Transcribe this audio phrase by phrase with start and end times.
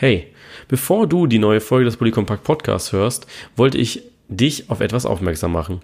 [0.00, 0.28] Hey,
[0.68, 5.50] bevor du die neue Folge des Polycompact Podcasts hörst, wollte ich dich auf etwas aufmerksam
[5.50, 5.80] machen.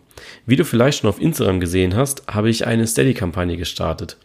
[0.46, 4.16] Wie du vielleicht schon auf Instagram gesehen hast, habe ich eine Steady-Kampagne gestartet.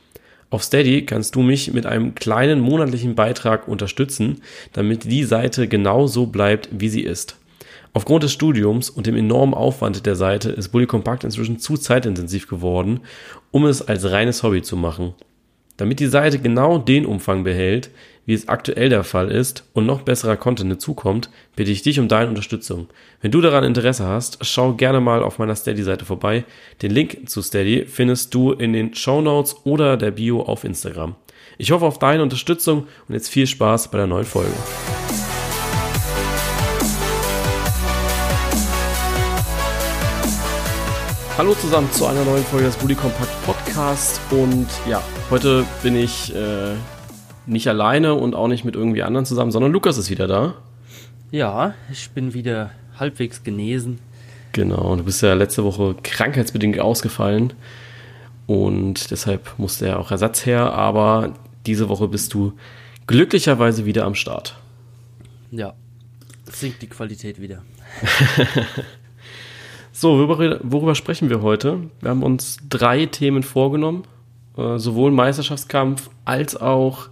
[0.51, 6.05] Auf Steady kannst du mich mit einem kleinen monatlichen Beitrag unterstützen, damit die Seite genau
[6.05, 7.37] so bleibt, wie sie ist.
[7.91, 12.47] Aufgrund des Studiums und dem enormen Aufwand der Seite ist Bully Compact inzwischen zu zeitintensiv
[12.47, 12.99] geworden,
[13.49, 15.15] um es als reines Hobby zu machen.
[15.77, 17.89] Damit die Seite genau den Umfang behält,
[18.29, 22.07] wie es aktuell der Fall ist und noch besserer Content hinzukommt, bitte ich dich um
[22.07, 22.87] deine Unterstützung.
[23.21, 26.45] Wenn du daran Interesse hast, schau gerne mal auf meiner Steady-Seite vorbei.
[26.83, 31.15] Den Link zu Steady findest du in den Show Notes oder der Bio auf Instagram.
[31.57, 34.53] Ich hoffe auf deine Unterstützung und jetzt viel Spaß bei der neuen Folge.
[41.35, 45.01] Hallo zusammen zu einer neuen Folge des Bully Compact Podcast und ja,
[45.31, 46.75] heute bin ich äh,
[47.49, 50.55] nicht alleine und auch nicht mit irgendwie anderen zusammen, sondern Lukas ist wieder da.
[51.31, 53.99] Ja, ich bin wieder halbwegs genesen.
[54.51, 57.53] Genau, du bist ja letzte Woche krankheitsbedingt ausgefallen
[58.47, 61.33] und deshalb musste ja auch Ersatz her, aber
[61.65, 62.53] diese Woche bist du
[63.05, 64.57] glücklicherweise wieder am Start.
[65.51, 65.73] Ja,
[66.51, 67.61] sinkt die Qualität wieder.
[69.91, 71.89] so, worüber, worüber, sprechen wir heute?
[72.01, 74.03] Wir haben uns drei Themen vorgenommen,
[74.57, 77.09] äh, sowohl Meisterschaftskampf als auch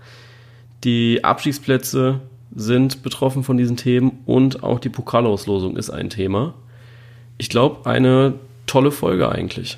[0.83, 2.22] die Abstiegsplätze
[2.56, 6.53] sind betroffen von diesen Themen und auch die Pokalauslosung ist ein Thema.
[7.38, 8.34] Ich glaube, eine
[8.66, 9.78] tolle Folge eigentlich.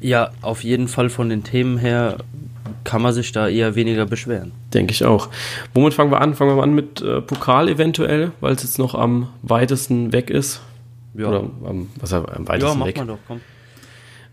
[0.00, 2.18] Ja, auf jeden Fall von den Themen her
[2.84, 4.52] kann man sich da eher weniger beschweren.
[4.72, 5.28] Denke ich auch.
[5.74, 6.34] Womit fangen wir an?
[6.34, 10.30] Fangen wir mal an mit äh, Pokal eventuell, weil es jetzt noch am weitesten weg
[10.30, 10.60] ist.
[11.14, 11.28] Ja.
[11.28, 12.96] Oder am, was, am weitesten ja, mach weg.
[12.98, 13.40] mal doch, komm.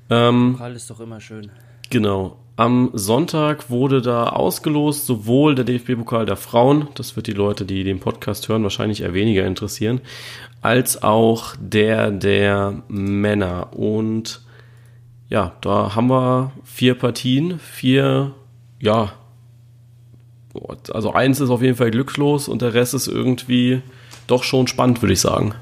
[0.10, 1.50] Ähm, Pokal ist doch immer schön.
[1.90, 2.38] Genau.
[2.58, 7.84] Am Sonntag wurde da ausgelost, sowohl der DFB-Pokal der Frauen, das wird die Leute, die
[7.84, 10.00] den Podcast hören, wahrscheinlich eher weniger interessieren,
[10.62, 13.76] als auch der der Männer.
[13.76, 14.42] Und
[15.28, 18.34] ja, da haben wir vier Partien, vier,
[18.80, 19.12] ja,
[20.94, 23.82] also eins ist auf jeden Fall glückslos und der Rest ist irgendwie
[24.28, 25.56] doch schon spannend, würde ich sagen.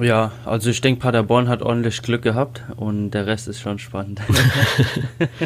[0.00, 4.20] Ja, also ich denke, Paderborn hat ordentlich Glück gehabt und der Rest ist schon spannend.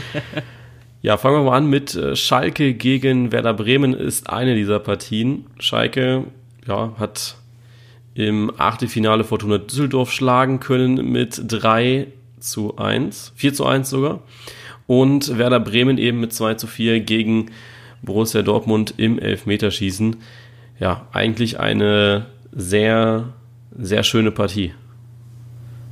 [1.02, 5.46] ja, fangen wir mal an mit äh, Schalke gegen Werder Bremen ist eine dieser Partien.
[5.58, 6.24] Schalke
[6.66, 7.36] ja, hat
[8.14, 12.08] im Achtelfinale Fortuna Düsseldorf schlagen können mit 3
[12.38, 14.20] zu 1, 4 zu 1 sogar.
[14.86, 17.50] Und Werder Bremen eben mit 2 zu 4 gegen
[18.02, 20.16] Borussia Dortmund im Elfmeterschießen.
[20.78, 23.32] Ja, eigentlich eine sehr
[23.78, 24.72] sehr schöne Partie.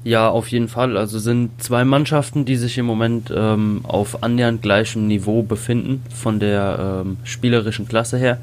[0.03, 0.97] Ja, auf jeden Fall.
[0.97, 6.41] Also sind zwei Mannschaften, die sich im Moment ähm, auf annähernd gleichem Niveau befinden, von
[6.41, 8.39] der ähm, spielerischen Klasse her,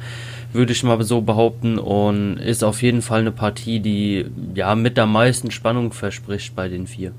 [0.53, 1.79] würde ich mal so behaupten.
[1.79, 6.69] Und ist auf jeden Fall eine Partie, die ja mit der meisten Spannung verspricht bei
[6.69, 7.11] den vier.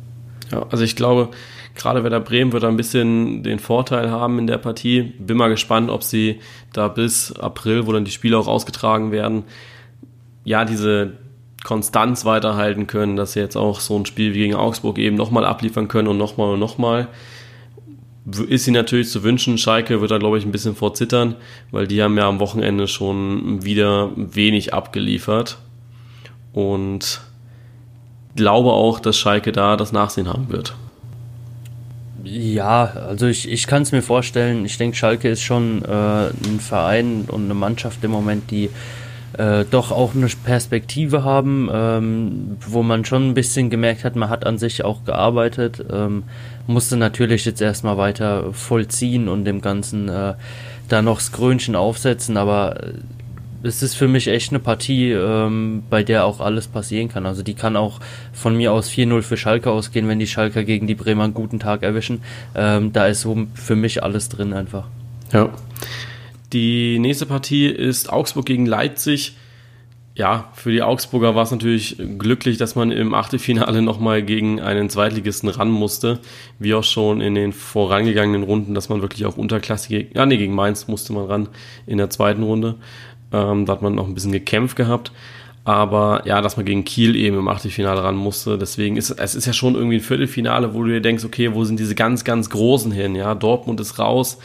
[0.52, 1.30] Ja, also ich glaube,
[1.74, 5.14] gerade Werder Bremen wird ein bisschen den Vorteil haben in der Partie.
[5.18, 6.38] Bin mal gespannt, ob sie
[6.72, 9.42] da bis April, wo dann die Spiele auch ausgetragen werden,
[10.44, 11.12] ja, diese
[11.64, 15.44] Konstanz weiterhalten können, dass sie jetzt auch so ein Spiel wie gegen Augsburg eben nochmal
[15.44, 17.08] abliefern können und nochmal und nochmal.
[18.48, 19.56] Ist sie natürlich zu wünschen.
[19.58, 21.34] Schalke wird da, glaube ich, ein bisschen vorzittern,
[21.70, 25.58] weil die haben ja am Wochenende schon wieder wenig abgeliefert.
[26.52, 27.22] Und
[28.36, 30.74] glaube auch, dass Schalke da das Nachsehen haben wird.
[32.24, 34.64] Ja, also ich, ich kann es mir vorstellen.
[34.64, 38.70] Ich denke, Schalke ist schon äh, ein Verein und eine Mannschaft im Moment, die
[39.34, 44.30] äh, doch auch eine Perspektive haben, ähm, wo man schon ein bisschen gemerkt hat, man
[44.30, 46.24] hat an sich auch gearbeitet, ähm,
[46.66, 50.34] musste natürlich jetzt erstmal weiter vollziehen und dem Ganzen äh,
[50.88, 52.80] da noch das Krönchen aufsetzen, aber
[53.62, 57.26] es ist für mich echt eine Partie, ähm, bei der auch alles passieren kann.
[57.26, 58.00] Also die kann auch
[58.32, 61.58] von mir aus 4-0 für Schalke ausgehen, wenn die Schalker gegen die Bremer einen guten
[61.58, 62.22] Tag erwischen.
[62.54, 64.86] Ähm, da ist so für mich alles drin einfach.
[65.32, 65.50] Ja.
[66.52, 69.36] Die nächste Partie ist Augsburg gegen Leipzig.
[70.14, 74.90] Ja, für die Augsburger war es natürlich glücklich, dass man im Achtelfinale nochmal gegen einen
[74.90, 76.18] Zweitligisten ran musste.
[76.58, 80.54] Wie auch schon in den vorangegangenen Runden, dass man wirklich auch unterklassige, ja nee, gegen
[80.54, 81.48] Mainz musste man ran
[81.86, 82.76] in der zweiten Runde.
[83.32, 85.12] Ähm, da hat man noch ein bisschen gekämpft gehabt.
[85.64, 88.56] Aber ja, dass man gegen Kiel eben im Achtelfinale ran musste.
[88.56, 91.64] Deswegen ist es ist ja schon irgendwie ein Viertelfinale, wo du dir denkst, okay, wo
[91.64, 93.14] sind diese ganz, ganz Großen hin?
[93.14, 94.38] Ja, Dortmund ist raus.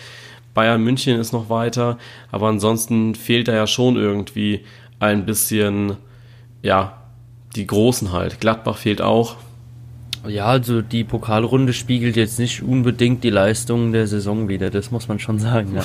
[0.54, 1.98] Bayern München ist noch weiter,
[2.32, 4.62] aber ansonsten fehlt da ja schon irgendwie
[5.00, 5.98] ein bisschen,
[6.62, 7.02] ja,
[7.56, 8.40] die Großen halt.
[8.40, 9.38] Gladbach fehlt auch.
[10.28, 15.08] Ja, also die Pokalrunde spiegelt jetzt nicht unbedingt die Leistungen der Saison wieder, das muss
[15.08, 15.84] man schon sagen, ja.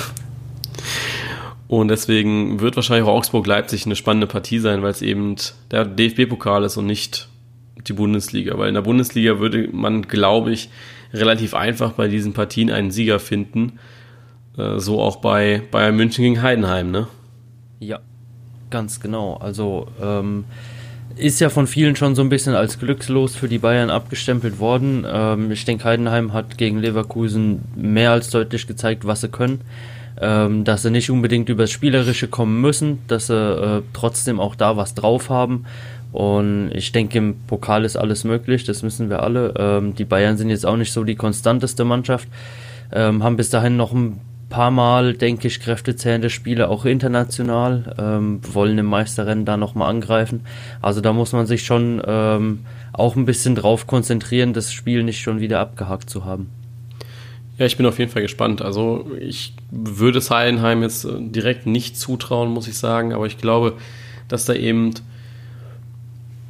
[1.67, 5.35] Und deswegen wird wahrscheinlich auch Augsburg-Leipzig eine spannende Partie sein, weil es eben
[5.69, 7.29] der DFB-Pokal ist und nicht
[7.87, 8.57] die Bundesliga.
[8.57, 10.69] Weil in der Bundesliga würde man, glaube ich,
[11.13, 13.73] relativ einfach bei diesen Partien einen Sieger finden.
[14.57, 17.07] Äh, so auch bei Bayern München gegen Heidenheim, ne?
[17.79, 17.99] Ja,
[18.69, 19.35] ganz genau.
[19.35, 20.45] Also ähm,
[21.15, 25.05] ist ja von vielen schon so ein bisschen als glückslos für die Bayern abgestempelt worden.
[25.07, 29.61] Ähm, ich denke, Heidenheim hat gegen Leverkusen mehr als deutlich gezeigt, was sie können.
[30.21, 34.75] Ähm, dass sie nicht unbedingt übers Spielerische kommen müssen, dass sie äh, trotzdem auch da
[34.75, 35.65] was drauf haben.
[36.11, 39.53] Und ich denke, im Pokal ist alles möglich, das wissen wir alle.
[39.57, 42.27] Ähm, die Bayern sind jetzt auch nicht so die konstanteste Mannschaft,
[42.91, 44.19] ähm, haben bis dahin noch ein
[44.49, 50.41] paar Mal, denke ich, kräftezehrende Spiele, auch international, ähm, wollen im Meisterrennen da nochmal angreifen.
[50.81, 55.21] Also da muss man sich schon ähm, auch ein bisschen drauf konzentrieren, das Spiel nicht
[55.21, 56.49] schon wieder abgehakt zu haben.
[57.57, 58.61] Ja, ich bin auf jeden Fall gespannt.
[58.61, 63.37] Also ich würde es Heidenheim jetzt äh, direkt nicht zutrauen, muss ich sagen, aber ich
[63.37, 63.73] glaube,
[64.27, 64.93] dass da eben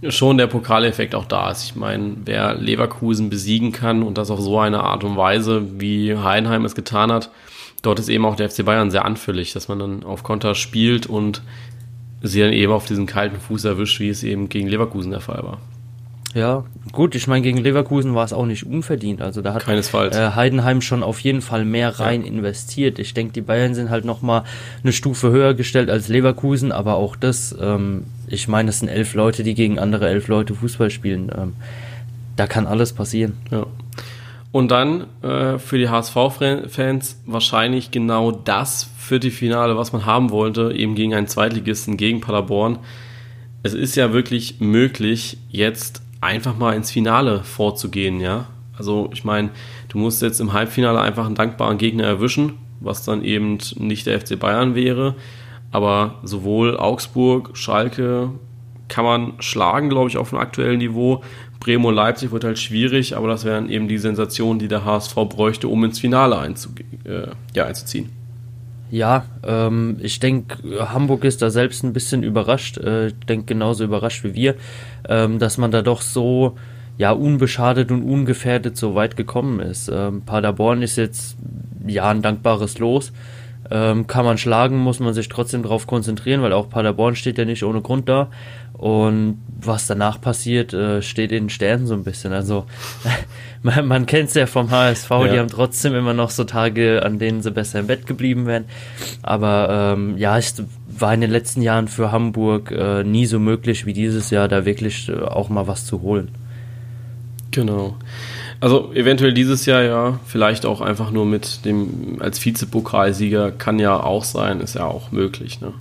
[0.07, 1.65] schon der Pokaleffekt auch da ist.
[1.65, 6.15] Ich meine, wer Leverkusen besiegen kann und das auf so eine Art und Weise, wie
[6.15, 7.31] Heidenheim es getan hat,
[7.81, 11.07] dort ist eben auch der FC Bayern sehr anfällig, dass man dann auf Konter spielt
[11.07, 11.41] und
[12.21, 15.43] sie dann eben auf diesen kalten Fuß erwischt, wie es eben gegen Leverkusen der Fall
[15.43, 15.59] war.
[16.35, 19.19] Ja, gut, ich meine, gegen Leverkusen war es auch nicht unverdient.
[19.19, 22.27] Also da hat äh, Heidenheim schon auf jeden Fall mehr rein ja.
[22.27, 22.99] investiert.
[22.99, 24.43] Ich denke, die Bayern sind halt nochmal
[24.83, 29.15] eine Stufe höher gestellt als Leverkusen, aber auch das, ähm, ich meine, es sind elf
[29.15, 31.31] Leute, die gegen andere elf Leute Fußball spielen.
[31.35, 31.53] Ähm,
[32.35, 33.33] da kann alles passieren.
[33.49, 33.65] Ja.
[34.51, 40.95] Und dann äh, für die HSV-Fans wahrscheinlich genau das Viertelfinale, was man haben wollte, eben
[40.95, 42.79] gegen einen Zweitligisten, gegen Paderborn.
[43.61, 48.47] Es ist ja wirklich möglich, jetzt einfach mal ins Finale vorzugehen, ja.
[48.77, 49.49] Also ich meine,
[49.89, 54.19] du musst jetzt im Halbfinale einfach einen dankbaren Gegner erwischen, was dann eben nicht der
[54.19, 55.15] FC Bayern wäre.
[55.71, 58.31] Aber sowohl Augsburg, Schalke
[58.87, 61.21] kann man schlagen, glaube ich, auf dem aktuellen Niveau.
[61.59, 65.67] Bremen Leipzig wird halt schwierig, aber das wären eben die Sensationen, die der HSV bräuchte,
[65.67, 66.37] um ins Finale
[67.05, 68.09] äh, ja, einzuziehen.
[68.91, 70.57] Ja, ähm, ich denke,
[70.91, 72.77] Hamburg ist da selbst ein bisschen überrascht.
[72.77, 74.55] Äh, ich denke genauso überrascht wie wir,
[75.07, 76.57] ähm, dass man da doch so
[76.97, 79.89] ja unbeschadet und ungefährdet so weit gekommen ist.
[79.93, 81.37] Ähm, Paderborn ist jetzt
[81.87, 83.13] ja ein dankbares Los.
[83.71, 87.45] Ähm, kann man schlagen, muss man sich trotzdem darauf konzentrieren, weil auch Paderborn steht ja
[87.45, 88.29] nicht ohne Grund da.
[88.73, 92.31] Und was danach passiert, äh, steht in den Sternen so ein bisschen.
[92.31, 92.65] Also
[93.61, 95.27] man, man kennt es ja vom HSV, ja.
[95.27, 98.65] die haben trotzdem immer noch so Tage, an denen sie besser im Bett geblieben wären.
[99.21, 103.85] Aber ähm, ja, es war in den letzten Jahren für Hamburg äh, nie so möglich
[103.85, 106.29] wie dieses Jahr, da wirklich äh, auch mal was zu holen.
[107.51, 107.97] Genau.
[108.61, 113.97] Also eventuell dieses Jahr ja, vielleicht auch einfach nur mit dem als Vizepokalsieger kann ja
[114.01, 115.73] auch sein, ist ja auch möglich, ne?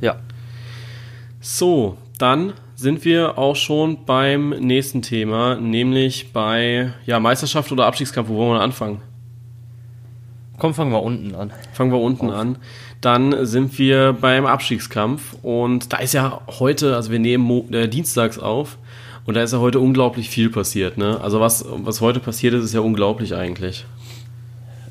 [0.00, 0.16] Ja,
[1.42, 8.28] so, dann sind wir auch schon beim nächsten Thema, nämlich bei ja, Meisterschaft oder Abstiegskampf.
[8.28, 9.00] Wo wollen wir anfangen?
[10.58, 11.50] Komm, fangen wir unten an.
[11.72, 12.36] Fangen wir unten Auf.
[12.36, 12.58] an.
[13.00, 17.88] Dann sind wir beim Abstiegskampf und da ist ja heute, also wir nehmen Mo äh,
[17.88, 18.76] dienstags auf
[19.30, 20.98] und da ist ja heute unglaublich viel passiert.
[20.98, 21.20] Ne?
[21.22, 23.84] Also was, was heute passiert ist, ist ja unglaublich eigentlich.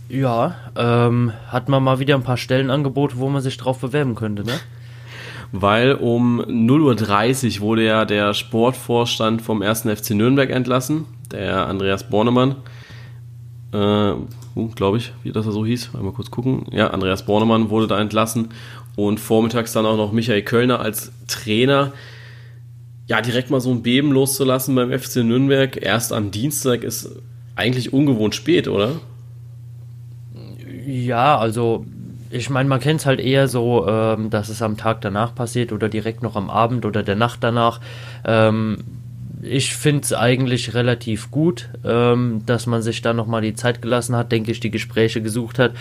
[0.08, 4.46] Ja, ähm, hat man mal wieder ein paar Stellenangebote, wo man sich drauf bewerben könnte,
[4.46, 4.54] ne?
[5.52, 9.81] weil um 0.30 Uhr wurde ja der Sportvorstand vom 1.
[9.81, 11.04] FC Nürnberg entlassen,
[11.34, 12.56] der Andreas Bornemann.
[13.74, 14.14] Äh,
[14.56, 15.90] uh, glaube ich, wie das er so hieß.
[15.96, 16.66] Einmal kurz gucken.
[16.72, 18.54] Ja, Andreas Bornemann wurde da entlassen
[18.96, 21.92] und vormittags dann auch noch Michael Kölner als Trainer.
[23.09, 27.09] Ja, direkt mal so ein Beben loszulassen beim FC Nürnberg, erst am Dienstag, ist
[27.56, 28.92] eigentlich ungewohnt spät, oder?
[30.85, 31.87] Ja, also
[32.30, 35.71] ich meine, man kennt es halt eher so, ähm, dass es am Tag danach passiert
[35.71, 37.80] oder direkt noch am Abend oder der Nacht danach.
[38.25, 38.78] Ähm,
[39.42, 44.16] ich finde es eigentlich relativ gut, ähm, dass man sich da nochmal die Zeit gelassen
[44.16, 45.72] hat, denke ich, die Gespräche gesucht hat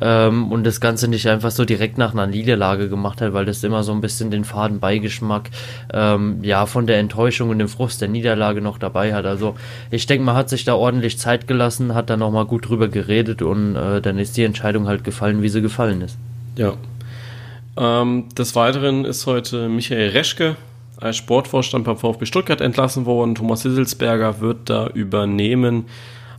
[0.00, 3.62] ähm, und das Ganze nicht einfach so direkt nach einer Niederlage gemacht hat, weil das
[3.64, 5.50] immer so ein bisschen den faden Beigeschmack
[5.92, 9.26] ähm, ja, von der Enttäuschung und dem Frust der Niederlage noch dabei hat.
[9.26, 9.56] Also
[9.90, 13.42] ich denke, man hat sich da ordentlich Zeit gelassen, hat da nochmal gut drüber geredet
[13.42, 16.16] und äh, dann ist die Entscheidung halt gefallen, wie sie gefallen ist.
[16.56, 16.74] Ja.
[17.76, 20.56] Ähm, des Weiteren ist heute Michael Reschke
[21.02, 23.34] als Sportvorstand beim VfB Stuttgart entlassen worden.
[23.34, 25.86] Thomas Hisselsberger wird da übernehmen.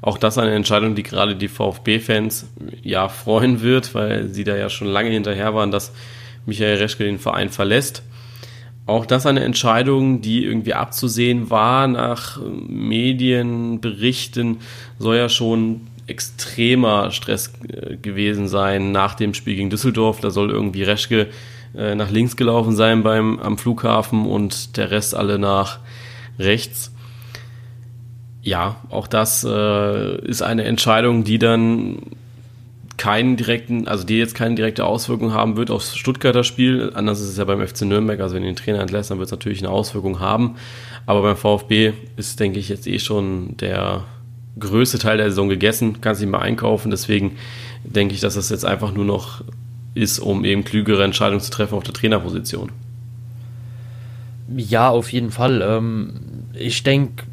[0.02, 2.48] Auch das eine Entscheidung, die gerade die VfB-Fans
[2.82, 5.94] ja freuen wird, weil sie da ja schon lange hinterher waren, dass
[6.46, 8.04] Michael Reschke den Verein verlässt.
[8.86, 11.88] Auch das eine Entscheidung, die irgendwie abzusehen war.
[11.88, 14.58] Nach Medienberichten
[15.00, 20.20] soll ja schon extremer Stress äh, gewesen sein nach dem Spiel gegen Düsseldorf.
[20.20, 21.28] Da soll irgendwie Reschke
[21.76, 25.80] äh, nach links gelaufen sein beim am Flughafen und der Rest alle nach
[26.40, 26.94] rechts.
[28.42, 32.00] Ja, auch das äh, ist eine Entscheidung, die dann
[32.98, 36.92] keinen direkten, also die jetzt keine direkte Auswirkung haben wird aufs Stuttgarter Spiel.
[36.94, 39.32] Anders ist es ja beim FC Nürnberg, also wenn den Trainer entlässt, dann wird es
[39.32, 40.56] natürlich eine Auswirkung haben.
[41.06, 44.04] Aber beim VfB ist, denke ich, jetzt eh schon der
[44.60, 46.92] größte Teil der Saison gegessen, kann sich mal einkaufen.
[46.92, 47.38] Deswegen
[47.84, 49.44] denke ich, dass das jetzt einfach nur noch
[49.96, 52.72] ist, um eben klügere Entscheidungen zu treffen auf der Trainerposition.
[54.56, 55.62] Ja, auf jeden Fall.
[55.62, 56.14] Ähm,
[56.54, 57.26] ich denke,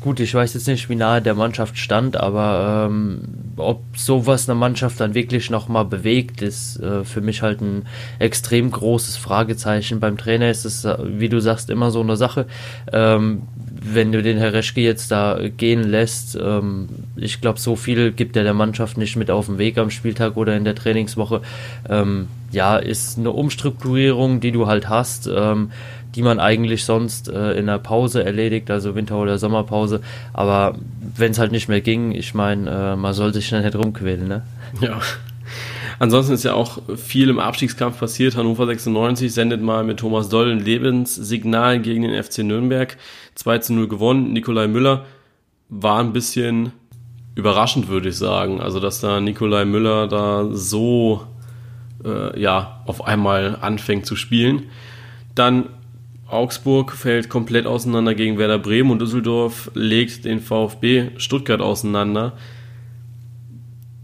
[0.00, 3.20] gut, ich weiß jetzt nicht, wie nahe der Mannschaft stand, aber ähm,
[3.56, 7.86] ob sowas eine Mannschaft dann wirklich nochmal bewegt, ist äh, für mich halt ein
[8.18, 10.00] extrem großes Fragezeichen.
[10.00, 12.46] Beim Trainer ist es, äh, wie du sagst, immer so eine Sache.
[12.92, 13.42] Ähm,
[13.86, 18.36] wenn du den Herr Reschke jetzt da gehen lässt, ähm, ich glaube, so viel gibt
[18.36, 21.42] er der Mannschaft nicht mit auf den Weg am Spieltag oder in der Trainingswoche.
[21.88, 25.28] Ähm, ja, ist eine Umstrukturierung, die du halt hast.
[25.32, 25.70] Ähm,
[26.14, 30.00] die man eigentlich sonst äh, in der Pause erledigt, also Winter- oder Sommerpause.
[30.32, 30.76] Aber
[31.16, 34.28] wenn es halt nicht mehr ging, ich meine, äh, man soll sich dann nicht rumquälen,
[34.28, 34.42] ne?
[34.80, 35.00] Ja.
[35.98, 38.36] Ansonsten ist ja auch viel im Abstiegskampf passiert.
[38.36, 42.96] Hannover 96 sendet mal mit Thomas Doll ein Lebenssignal gegen den FC Nürnberg.
[43.36, 44.32] 2 zu 0 gewonnen.
[44.32, 45.04] Nikolai Müller
[45.68, 46.72] war ein bisschen
[47.36, 48.60] überraschend, würde ich sagen.
[48.60, 51.26] Also, dass da Nikolai Müller da so
[52.04, 54.64] äh, ja, auf einmal anfängt zu spielen.
[55.34, 55.68] Dann
[56.26, 62.32] Augsburg fällt komplett auseinander gegen Werder Bremen und Düsseldorf legt den VfB Stuttgart auseinander.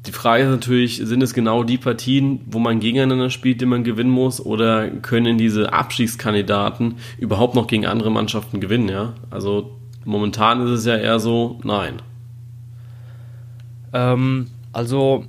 [0.06, 3.84] Die Frage ist natürlich, sind es genau die Partien, wo man gegeneinander spielt, die man
[3.84, 9.14] gewinnen muss, oder können diese Abstiegskandidaten überhaupt noch gegen andere Mannschaften gewinnen, ja?
[9.30, 12.00] Also momentan ist es ja eher so, nein.
[13.92, 15.26] Ähm, also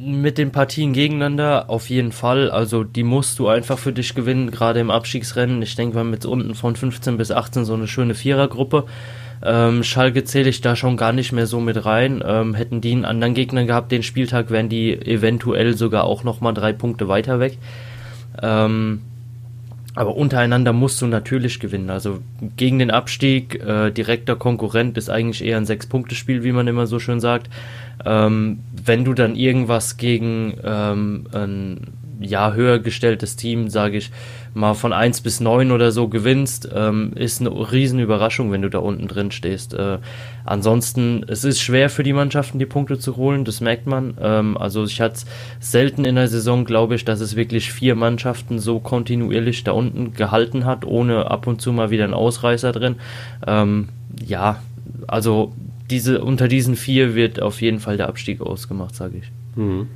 [0.00, 2.50] mit den Partien gegeneinander auf jeden Fall.
[2.50, 5.60] Also die musst du einfach für dich gewinnen, gerade im Abstiegsrennen.
[5.62, 8.84] Ich denke mal mit unten von 15 bis 18 so eine schöne Vierergruppe.
[9.42, 12.22] Ähm, Schalke zähle ich da schon gar nicht mehr so mit rein.
[12.24, 16.54] Ähm, hätten die einen anderen Gegner gehabt den Spieltag, wären die eventuell sogar auch nochmal
[16.54, 17.58] drei Punkte weiter weg.
[18.42, 19.00] Ähm,
[19.96, 21.90] aber untereinander musst du natürlich gewinnen.
[21.90, 22.20] Also
[22.56, 27.00] gegen den Abstieg, äh, direkter Konkurrent ist eigentlich eher ein Sechs-Punkte-Spiel, wie man immer so
[27.00, 27.50] schön sagt.
[28.04, 31.86] Ähm, wenn du dann irgendwas gegen ähm, ein
[32.20, 34.10] ja, höher gestelltes Team, sage ich
[34.52, 38.68] mal von 1 bis 9 oder so gewinnst, ähm, ist eine riesen Überraschung, wenn du
[38.68, 39.74] da unten drin stehst.
[39.74, 39.98] Äh,
[40.44, 44.14] ansonsten, es ist schwer für die Mannschaften, die Punkte zu holen, das merkt man.
[44.20, 45.20] Ähm, also ich hatte
[45.60, 50.12] selten in der Saison, glaube ich, dass es wirklich vier Mannschaften so kontinuierlich da unten
[50.12, 52.96] gehalten hat, ohne ab und zu mal wieder einen Ausreißer drin.
[53.46, 53.88] Ähm,
[54.26, 54.60] ja,
[55.06, 55.52] also
[55.90, 59.30] diese, unter diesen vier wird auf jeden Fall der Abstieg ausgemacht, sage ich.
[59.56, 59.88] Mhm.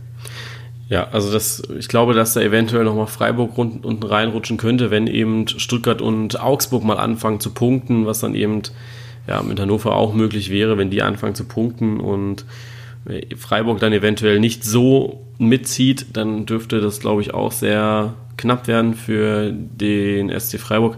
[0.88, 5.48] Ja, also das, ich glaube, dass da eventuell nochmal Freiburg unten reinrutschen könnte, wenn eben
[5.48, 8.62] Stuttgart und Augsburg mal anfangen zu punkten, was dann eben
[9.26, 12.44] ja, mit Hannover auch möglich wäre, wenn die anfangen zu punkten und
[13.36, 18.94] Freiburg dann eventuell nicht so mitzieht, dann dürfte das, glaube ich, auch sehr knapp werden
[18.94, 20.96] für den SC Freiburg.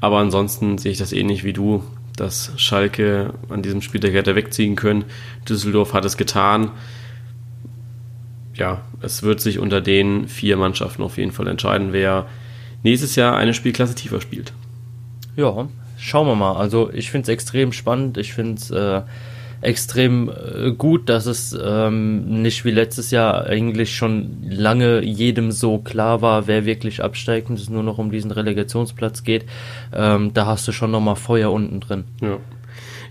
[0.00, 1.82] Aber ansonsten sehe ich das ähnlich wie du,
[2.16, 5.04] dass Schalke an diesem Spieltag hätte wegziehen können.
[5.48, 6.72] Düsseldorf hat es getan
[8.58, 12.26] ja, es wird sich unter den vier Mannschaften auf jeden Fall entscheiden, wer
[12.82, 14.52] nächstes Jahr eine Spielklasse tiefer spielt.
[15.36, 15.68] Ja,
[15.98, 16.56] schauen wir mal.
[16.56, 18.16] Also ich finde es extrem spannend.
[18.16, 19.02] Ich finde es äh,
[19.60, 25.78] extrem äh, gut, dass es ähm, nicht wie letztes Jahr eigentlich schon lange jedem so
[25.78, 29.44] klar war, wer wirklich absteigt und es nur noch um diesen Relegationsplatz geht.
[29.94, 32.04] Ähm, da hast du schon nochmal Feuer unten drin.
[32.20, 32.38] Ja.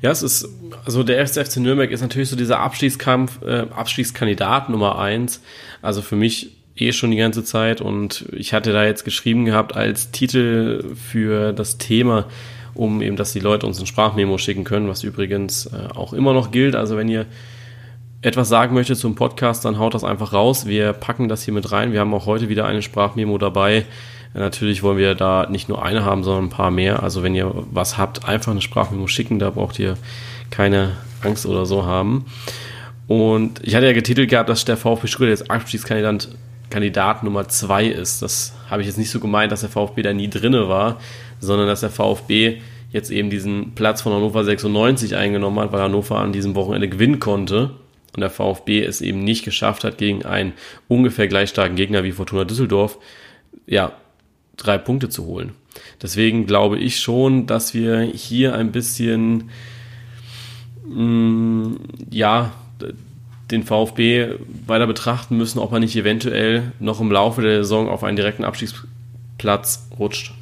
[0.01, 0.47] Ja, es ist,
[0.85, 5.41] also der FC Nürnberg ist natürlich so dieser Abstiegskampf, äh, Abstiegskandidat Nummer eins.
[5.81, 9.75] Also für mich eh schon die ganze Zeit und ich hatte da jetzt geschrieben gehabt
[9.75, 12.27] als Titel für das Thema,
[12.75, 16.33] um eben, dass die Leute uns ein Sprachmemo schicken können, was übrigens äh, auch immer
[16.33, 16.75] noch gilt.
[16.75, 17.25] Also wenn ihr
[18.21, 20.67] etwas sagen möchtet zum Podcast, dann haut das einfach raus.
[20.67, 21.91] Wir packen das hier mit rein.
[21.91, 23.85] Wir haben auch heute wieder eine Sprachmemo dabei
[24.35, 27.01] Natürlich wollen wir da nicht nur eine haben, sondern ein paar mehr.
[27.01, 29.97] Also wenn ihr was habt, einfach eine Sprachmemo schicken, da braucht ihr
[30.51, 32.25] keine Angst oder so haben.
[33.07, 36.27] Und ich hatte ja getitelt gehabt, dass der VfB Stuttgart jetzt Abstiegskandidat
[36.69, 38.21] Kandidat Nummer zwei ist.
[38.21, 40.99] Das habe ich jetzt nicht so gemeint, dass der VfB da nie drinne war,
[41.39, 46.19] sondern dass der VfB jetzt eben diesen Platz von Hannover 96 eingenommen hat, weil Hannover
[46.19, 47.71] an diesem Wochenende gewinnen konnte
[48.15, 50.53] und der VfB es eben nicht geschafft hat, gegen einen
[50.87, 52.97] ungefähr gleich starken Gegner wie Fortuna Düsseldorf,
[53.67, 53.91] ja,
[54.55, 55.51] drei Punkte zu holen.
[56.01, 59.49] Deswegen glaube ich schon, dass wir hier ein bisschen,
[60.87, 61.79] mh, mm,
[62.11, 62.53] ja,
[63.51, 64.35] den VfB
[64.65, 68.43] weiter betrachten müssen, ob er nicht eventuell noch im Laufe der Saison auf einen direkten
[68.43, 70.33] Abstiegsplatz rutscht.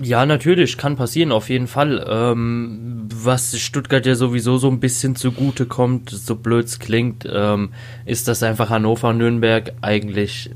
[0.00, 2.06] Ja, natürlich, kann passieren, auf jeden Fall.
[2.08, 7.70] Ähm, was Stuttgart ja sowieso so ein bisschen zugute kommt, so blöd es klingt, ähm,
[8.06, 10.50] ist, dass einfach Hannover und Nürnberg eigentlich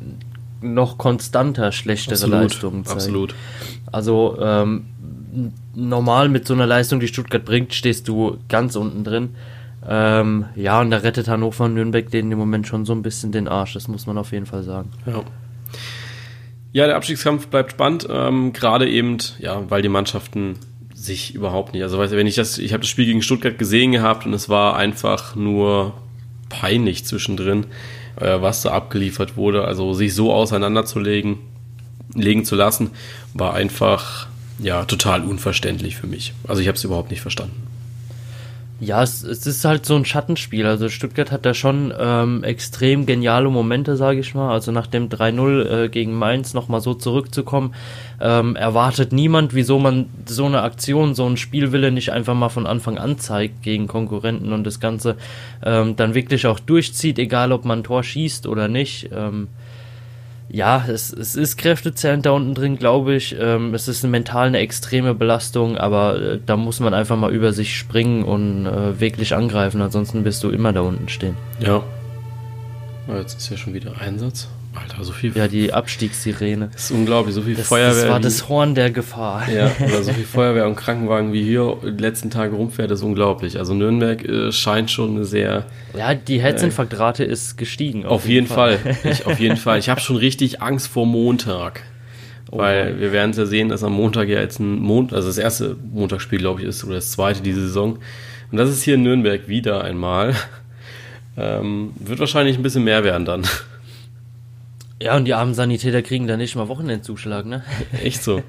[0.63, 2.99] noch konstanter schlechtere absolut, Leistungen zeigen.
[2.99, 3.35] Absolut.
[3.93, 4.87] Also ähm,
[5.75, 9.31] normal mit so einer Leistung, die Stuttgart bringt, stehst du ganz unten drin.
[9.89, 13.31] Ähm, ja, und da rettet Hannover und Nürnberg denen im Moment schon so ein bisschen
[13.33, 14.91] den Arsch, das muss man auf jeden Fall sagen.
[15.07, 15.23] Ja.
[16.73, 20.57] Ja, der Abstiegskampf bleibt spannend, ähm, gerade eben, ja, weil die Mannschaften
[20.95, 21.83] sich überhaupt nicht.
[21.83, 24.77] Also, wenn ich das, ich habe das Spiel gegen Stuttgart gesehen gehabt und es war
[24.77, 25.95] einfach nur
[26.49, 27.67] peinlich zwischendrin,
[28.17, 29.65] äh, was da abgeliefert wurde.
[29.65, 31.39] Also sich so auseinanderzulegen,
[32.15, 32.91] legen zu lassen,
[33.35, 34.27] war einfach
[34.59, 36.33] ja total unverständlich für mich.
[36.49, 37.63] Also ich habe es überhaupt nicht verstanden.
[38.79, 40.67] Ja, es, es, ist halt so ein Schattenspiel.
[40.67, 44.53] Also Stuttgart hat da schon ähm, extrem geniale Momente, sage ich mal.
[44.53, 47.75] Also nach dem 3-0 äh, gegen Mainz nochmal so zurückzukommen,
[48.21, 52.67] ähm, erwartet niemand, wieso man so eine Aktion, so ein Spielwille nicht einfach mal von
[52.67, 55.17] Anfang an zeigt gegen Konkurrenten und das Ganze
[55.65, 59.09] ähm, dann wirklich auch durchzieht, egal ob man ein Tor schießt oder nicht.
[59.11, 59.49] Ähm,
[60.49, 63.37] ja, es, es ist kräftezerrend da unten drin, glaube ich.
[63.39, 67.53] Ähm, es ist mental eine extreme Belastung, aber äh, da muss man einfach mal über
[67.53, 71.37] sich springen und äh, wirklich angreifen, ansonsten wirst du immer da unten stehen.
[71.59, 71.83] Ja.
[73.09, 74.49] Jetzt ist ja schon wieder Einsatz.
[74.77, 75.37] Alter, so viel.
[75.37, 76.69] Ja, die Abstiegssirene.
[76.73, 78.03] Das ist unglaublich, so viel das, Feuerwehr.
[78.03, 79.49] Das war das Horn der Gefahr.
[79.51, 83.59] Ja, oder so viel Feuerwehr und Krankenwagen wie hier die letzten Tage rumfährt, ist unglaublich.
[83.59, 85.67] Also Nürnberg äh, scheint schon eine sehr.
[85.97, 88.05] Ja, die Herzinfarktrate äh, ist gestiegen.
[88.05, 88.79] Auf, auf jeden, jeden, Fall.
[88.79, 89.13] Fall.
[89.13, 89.79] Ich, auf jeden Fall.
[89.79, 91.83] Ich habe schon richtig Angst vor Montag.
[92.51, 95.27] Oh weil wir werden es ja sehen, dass am Montag ja jetzt ein Mond, also
[95.27, 97.99] das erste Montagsspiel, glaube ich, ist, oder das zweite diese Saison.
[98.53, 100.35] Und das ist hier in Nürnberg wieder einmal.
[101.37, 103.43] Ähm, wird wahrscheinlich ein bisschen mehr werden dann.
[105.01, 107.65] Ja, und die armen Sanitäter kriegen da nicht mal Wochenendzuschlag, ne?
[108.03, 108.43] Echt so.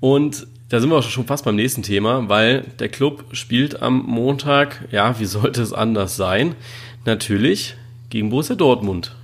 [0.00, 4.04] Und da sind wir auch schon fast beim nächsten Thema, weil der Club spielt am
[4.04, 6.54] Montag, ja, wie sollte es anders sein?
[7.04, 7.76] Natürlich
[8.10, 9.14] gegen Borussia Dortmund.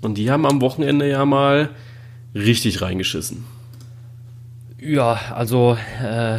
[0.00, 1.68] Und die haben am Wochenende ja mal
[2.34, 3.44] richtig reingeschissen.
[4.80, 6.38] Ja, also äh,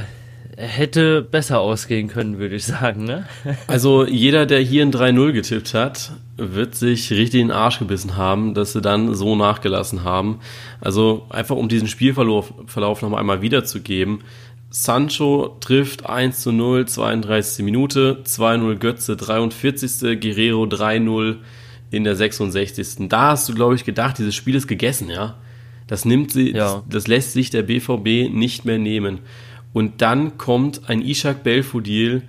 [0.57, 3.03] hätte besser ausgehen können, würde ich sagen.
[3.05, 3.25] Ne?
[3.67, 8.17] Also jeder, der hier ein 3-0 getippt hat, wird sich richtig in den Arsch gebissen
[8.17, 10.39] haben, dass sie dann so nachgelassen haben.
[10.79, 14.19] Also einfach um diesen Spielverlauf Verlauf noch einmal wiederzugeben.
[14.69, 17.63] Sancho trifft 1 zu 0, 32.
[17.63, 20.19] Minute, 2-0 Götze, 43.
[20.19, 21.37] Guerrero 3-0
[21.91, 23.09] in der 66.
[23.09, 25.35] Da hast du, glaube ich, gedacht, dieses Spiel ist gegessen, ja.
[25.87, 26.55] Das nimmt sie, ja.
[26.55, 29.19] das, das lässt sich der BVB nicht mehr nehmen.
[29.73, 32.23] Und dann kommt ein Ishak Belfodil,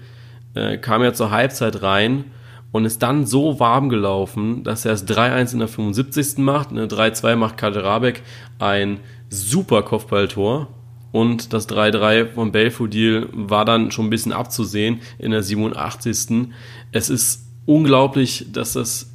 [0.54, 2.24] äh, kam ja zur Halbzeit rein
[2.72, 6.38] und ist dann so warm gelaufen, dass er es 3-1 in der 75.
[6.38, 8.22] macht, eine 3-2 macht Kaderabek,
[8.58, 10.68] ein super Kopfballtor.
[11.12, 16.48] Und das 3-3 von Belfodil war dann schon ein bisschen abzusehen in der 87.
[16.90, 19.10] Es ist unglaublich, dass das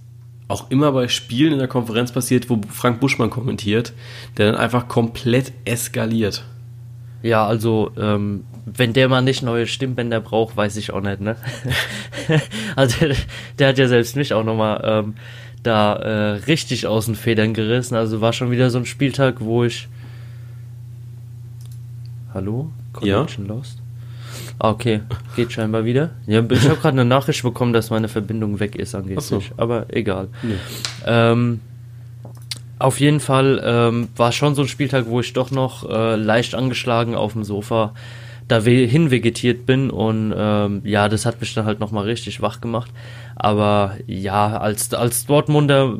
[0.47, 3.93] auch immer bei Spielen in der Konferenz passiert, wo Frank Buschmann kommentiert,
[4.37, 6.45] der dann einfach komplett eskaliert.
[7.23, 8.43] Ja, also, ähm,
[8.75, 11.38] wenn der mal nicht neue Stimmbänder braucht, weiß ich auch nicht, ne?
[12.75, 13.15] also, der,
[13.58, 15.13] der, hat ja selbst mich auch nochmal ähm,
[15.63, 17.95] da äh, richtig aus den Federn gerissen.
[17.95, 19.88] Also, war schon wieder so ein Spieltag, wo ich.
[22.34, 22.71] Hallo?
[22.91, 23.53] Connection ja?
[23.53, 23.82] lost?
[24.60, 25.01] Ah, okay,
[25.36, 26.12] geht scheinbar wieder.
[26.25, 29.41] Ja, ich habe gerade eine Nachricht bekommen, dass meine Verbindung weg ist angeblich, so.
[29.56, 30.30] aber egal.
[30.41, 30.56] Nee.
[31.06, 31.62] Ähm,
[32.80, 36.53] auf jeden Fall ähm, war schon so ein Spieltag, wo ich doch noch äh, leicht
[36.53, 37.93] angeschlagen auf dem Sofa
[38.47, 42.62] da hin vegetiert bin und ähm, ja, das hat mich dann halt nochmal richtig wach
[42.62, 42.91] gemacht.
[43.36, 45.97] Aber ja, als, als Dortmunder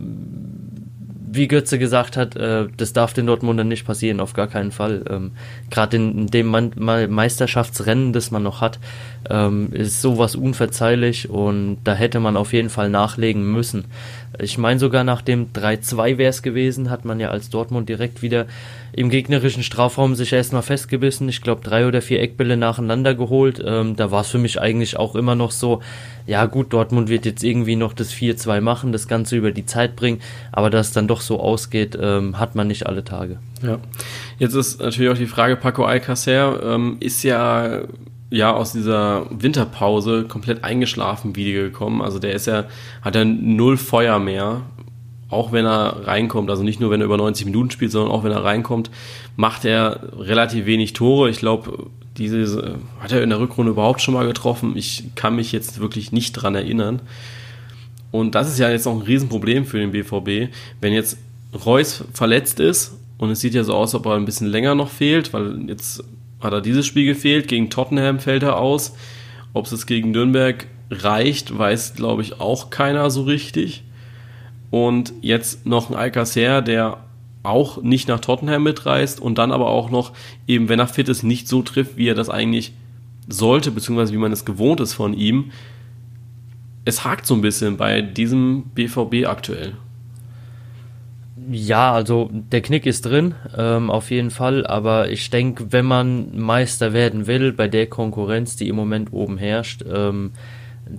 [1.30, 5.04] wie Götze gesagt hat, äh, das darf den Dortmundern nicht passieren, auf gar keinen Fall.
[5.10, 5.32] Ähm,
[5.70, 8.80] Gerade in, in, dem Man Meisterschaftsrennen, das man noch hat,
[9.30, 13.86] ähm, ist sowas unverzeihlich und da hätte man auf jeden Fall nachlegen müssen.
[14.40, 18.22] Ich meine sogar nach dem 3-2 wäre es gewesen, hat man ja als Dortmund direkt
[18.22, 18.46] wieder
[18.98, 21.30] im gegnerischen Strafraum sich erstmal festgebissen.
[21.30, 23.64] Ich glaube drei oder vier Eckbälle nacheinander geholt.
[23.64, 25.84] Ähm, da war es für mich eigentlich auch immer noch so,
[26.26, 29.96] ja gut, Dortmund wird jetzt irgendwie noch das 4-2 machen, das Ganze über die Zeit
[29.96, 30.20] bringen,
[30.52, 33.38] aber dass es dann doch so ausgeht, ähm, hat man nicht alle Tage.
[33.62, 33.78] Ja,
[34.40, 37.84] jetzt ist natürlich auch die Frage, Paco Alcacer ähm, ist ja
[38.30, 42.02] ja aus dieser Winterpause komplett eingeschlafen wiedergekommen.
[42.02, 42.66] Also der ist ja,
[43.02, 44.64] hat ja null Feuer mehr,
[45.30, 46.50] auch wenn er reinkommt.
[46.50, 48.90] Also nicht nur, wenn er über 90 Minuten spielt, sondern auch wenn er reinkommt,
[49.36, 51.30] macht er relativ wenig Tore.
[51.30, 51.88] Ich glaube,
[52.18, 54.76] diese hat er in der Rückrunde überhaupt schon mal getroffen.
[54.76, 57.02] Ich kann mich jetzt wirklich nicht dran erinnern.
[58.12, 60.54] Und das ist ja jetzt auch ein Riesenproblem für den BVB.
[60.82, 61.18] Wenn jetzt
[61.66, 64.90] Reus verletzt ist und es sieht ja so aus, ob er ein bisschen länger noch
[64.90, 66.04] fehlt, weil jetzt
[66.40, 68.94] hat er dieses Spiel gefehlt, gegen Tottenham fällt er aus.
[69.54, 73.84] Ob es gegen Nürnberg reicht, weiß, glaube ich, auch keiner so richtig.
[74.70, 76.98] Und jetzt noch ein Alcacer, der
[77.44, 80.12] auch nicht nach Tottenham mitreist und dann aber auch noch,
[80.48, 82.74] eben wenn er fit ist, nicht so trifft, wie er das eigentlich
[83.30, 85.52] sollte, beziehungsweise wie man es gewohnt ist von ihm.
[86.86, 89.74] Es hakt so ein bisschen bei diesem BVB aktuell.
[91.50, 94.66] Ja, also der Knick ist drin, ähm, auf jeden Fall.
[94.68, 99.38] Aber ich denke, wenn man Meister werden will, bei der Konkurrenz, die im Moment oben
[99.38, 100.32] herrscht, ähm,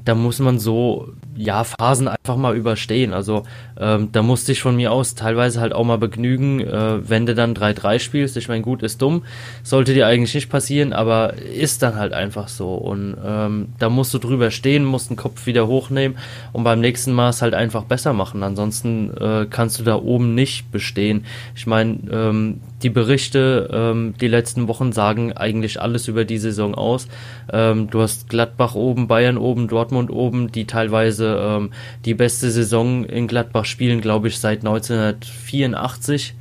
[0.04, 3.12] da muss man so ja, Phasen einfach mal überstehen.
[3.12, 3.44] Also
[3.78, 7.34] ähm, da musste ich von mir aus teilweise halt auch mal begnügen, äh, wenn du
[7.34, 8.36] dann 3-3 spielst.
[8.36, 9.22] Ich meine, gut, ist dumm,
[9.62, 12.74] sollte dir eigentlich nicht passieren, aber ist dann halt einfach so.
[12.74, 16.18] Und ähm, da musst du drüber stehen, musst den Kopf wieder hochnehmen
[16.52, 18.42] und beim nächsten Mal es halt einfach besser machen.
[18.42, 21.24] Ansonsten äh, kannst du da oben nicht bestehen.
[21.54, 26.74] Ich meine, ähm, die Berichte ähm, die letzten Wochen sagen eigentlich alles über die Saison
[26.74, 27.06] aus.
[27.52, 31.70] Ähm, du hast Gladbach oben, Bayern oben, Dortmund oben, die teilweise ähm,
[32.04, 36.34] die beste Saison in Gladbach spielen, glaube ich, seit 1984.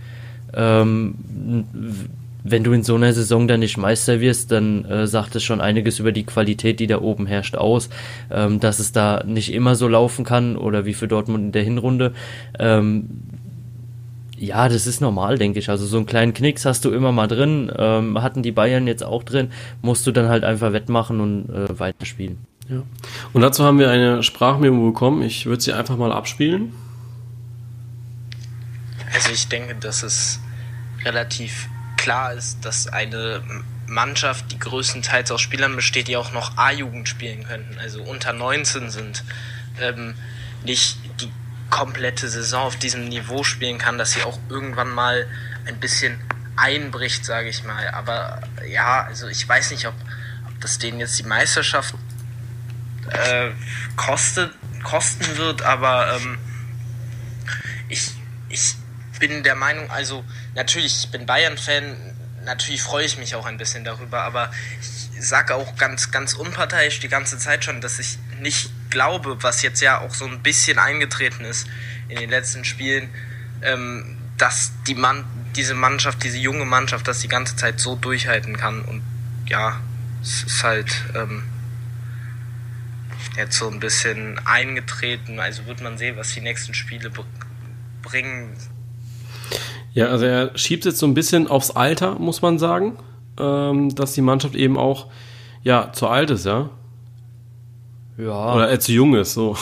[0.53, 1.15] Ähm,
[2.43, 5.61] wenn du in so einer Saison dann nicht Meister wirst, dann äh, sagt es schon
[5.61, 7.89] einiges über die Qualität, die da oben herrscht, aus.
[8.31, 11.63] Ähm, dass es da nicht immer so laufen kann oder wie für Dortmund in der
[11.63, 12.13] Hinrunde.
[12.57, 13.09] Ähm,
[14.37, 15.69] ja, das ist normal, denke ich.
[15.69, 17.71] Also so einen kleinen Knicks hast du immer mal drin.
[17.75, 19.49] Ähm, hatten die Bayern jetzt auch drin.
[19.81, 22.37] Musst du dann halt einfach wettmachen und äh, weiterspielen.
[22.69, 22.83] Ja.
[23.33, 25.21] Und dazu haben wir eine Sprachmemo bekommen.
[25.21, 26.73] Ich würde sie einfach mal abspielen.
[29.13, 30.39] Also ich denke, dass es
[31.05, 33.41] relativ klar ist, dass eine
[33.87, 38.89] Mannschaft, die größtenteils aus Spielern besteht, die auch noch A-Jugend spielen könnten, also unter 19
[38.89, 39.23] sind,
[39.79, 40.15] ähm,
[40.65, 41.31] nicht die
[41.69, 45.27] komplette Saison auf diesem Niveau spielen kann, dass sie auch irgendwann mal
[45.65, 46.19] ein bisschen
[46.55, 47.89] einbricht, sage ich mal.
[47.89, 49.93] Aber ja, also ich weiß nicht, ob,
[50.47, 51.95] ob das denen jetzt die Meisterschaft
[53.11, 53.51] äh,
[53.95, 56.37] kostet, kosten wird, aber ähm,
[57.89, 58.11] ich,
[58.49, 58.75] ich
[59.19, 60.23] bin der Meinung, also
[60.55, 61.95] natürlich, ich bin Bayern-Fan,
[62.45, 66.99] natürlich freue ich mich auch ein bisschen darüber, aber ich sage auch ganz, ganz unparteiisch
[66.99, 70.79] die ganze Zeit schon, dass ich nicht glaube, was jetzt ja auch so ein bisschen
[70.79, 71.67] eingetreten ist
[72.07, 73.09] in den letzten Spielen,
[73.61, 78.57] ähm, dass die Mann, diese Mannschaft, diese junge Mannschaft, das die ganze Zeit so durchhalten
[78.57, 78.83] kann.
[78.83, 79.01] Und
[79.47, 79.81] ja,
[80.21, 81.43] es ist halt ähm,
[83.37, 85.39] jetzt so ein bisschen eingetreten.
[85.39, 87.11] Also wird man sehen, was die nächsten Spiele
[88.01, 88.55] bringen.
[89.93, 92.97] Ja, also er schiebt jetzt so ein bisschen aufs Alter, muss man sagen,
[93.39, 95.07] ähm, dass die Mannschaft eben auch
[95.63, 96.69] ja zu alt ist, ja.
[98.17, 98.55] Ja.
[98.55, 99.55] Oder er zu jung ist, so.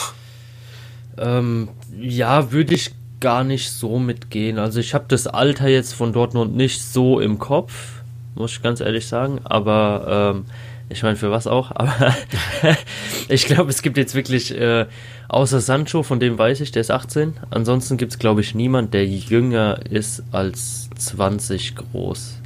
[1.18, 4.60] Ähm, ja, würde ich gar nicht so mitgehen.
[4.60, 8.02] Also ich habe das Alter jetzt von Dortmund nicht so im Kopf,
[8.36, 9.40] muss ich ganz ehrlich sagen.
[9.44, 10.46] Aber ähm,
[10.90, 11.72] ich meine, für was auch?
[11.72, 12.16] Aber
[13.28, 14.86] ich glaube, es gibt jetzt wirklich, äh,
[15.28, 17.34] außer Sancho, von dem weiß ich, der ist 18.
[17.50, 22.40] Ansonsten gibt es, glaube ich, niemand, der jünger ist als 20 groß.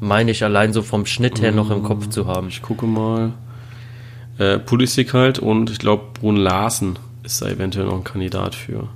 [0.00, 2.48] Meine ich allein so vom Schnitt her noch im Kopf zu haben.
[2.48, 3.32] Ich gucke mal.
[4.38, 8.88] Äh, Pulisic halt und ich glaube Brun Larsen ist da eventuell noch ein Kandidat für.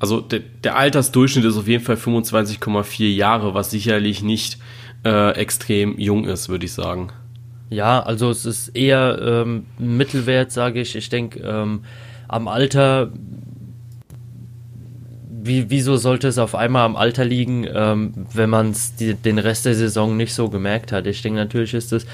[0.00, 4.58] Also der, der Altersdurchschnitt ist auf jeden Fall 25,4 Jahre, was sicherlich nicht
[5.04, 7.10] äh, extrem jung ist, würde ich sagen.
[7.70, 10.96] Ja, also es ist eher ähm, Mittelwert, sage ich.
[10.96, 11.84] Ich denke, ähm,
[12.28, 13.10] am Alter
[15.48, 19.66] wie, wieso sollte es auf einmal am Alter liegen, ähm, wenn man es den Rest
[19.66, 21.06] der Saison nicht so gemerkt hat?
[21.06, 22.06] Ich denke, natürlich ist es,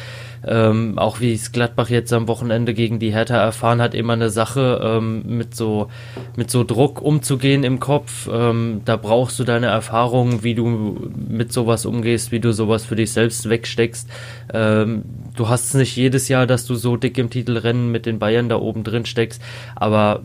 [0.46, 4.30] ähm, auch wie es Gladbach jetzt am Wochenende gegen die Hertha erfahren hat, immer eine
[4.30, 5.88] Sache, ähm, mit, so,
[6.36, 8.28] mit so Druck umzugehen im Kopf.
[8.30, 12.96] Ähm, da brauchst du deine Erfahrung, wie du mit sowas umgehst, wie du sowas für
[12.96, 14.08] dich selbst wegsteckst.
[14.52, 15.02] Ähm,
[15.36, 18.48] du hast es nicht jedes Jahr, dass du so dick im Titelrennen mit den Bayern
[18.48, 19.40] da oben drin steckst,
[19.76, 20.22] aber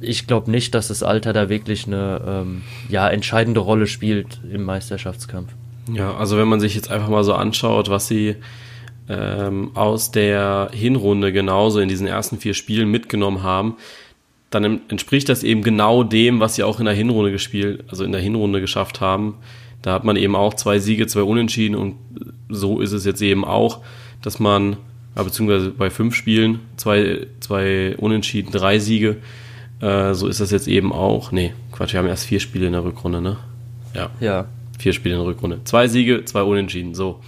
[0.00, 4.62] ich glaube nicht, dass das Alter da wirklich eine ähm, ja, entscheidende Rolle spielt im
[4.64, 5.52] Meisterschaftskampf.
[5.92, 8.36] Ja, also wenn man sich jetzt einfach mal so anschaut, was sie
[9.08, 13.76] ähm, aus der Hinrunde genauso in diesen ersten vier Spielen mitgenommen haben,
[14.50, 18.12] dann entspricht das eben genau dem, was sie auch in der Hinrunde gespielt, also in
[18.12, 19.34] der Hinrunde geschafft haben.
[19.82, 21.96] Da hat man eben auch zwei Siege, zwei Unentschieden und
[22.48, 23.80] so ist es jetzt eben auch,
[24.22, 24.76] dass man,
[25.14, 29.16] beziehungsweise bei fünf Spielen, zwei, zwei Unentschieden, drei Siege,
[29.80, 31.32] äh, so ist das jetzt eben auch.
[31.32, 33.36] Nee, Quatsch, wir haben erst vier Spiele in der Rückrunde, ne?
[33.94, 34.10] Ja.
[34.20, 34.46] Ja.
[34.78, 35.60] Vier Spiele in der Rückrunde.
[35.64, 36.94] Zwei Siege, zwei Unentschieden.
[36.94, 37.20] So.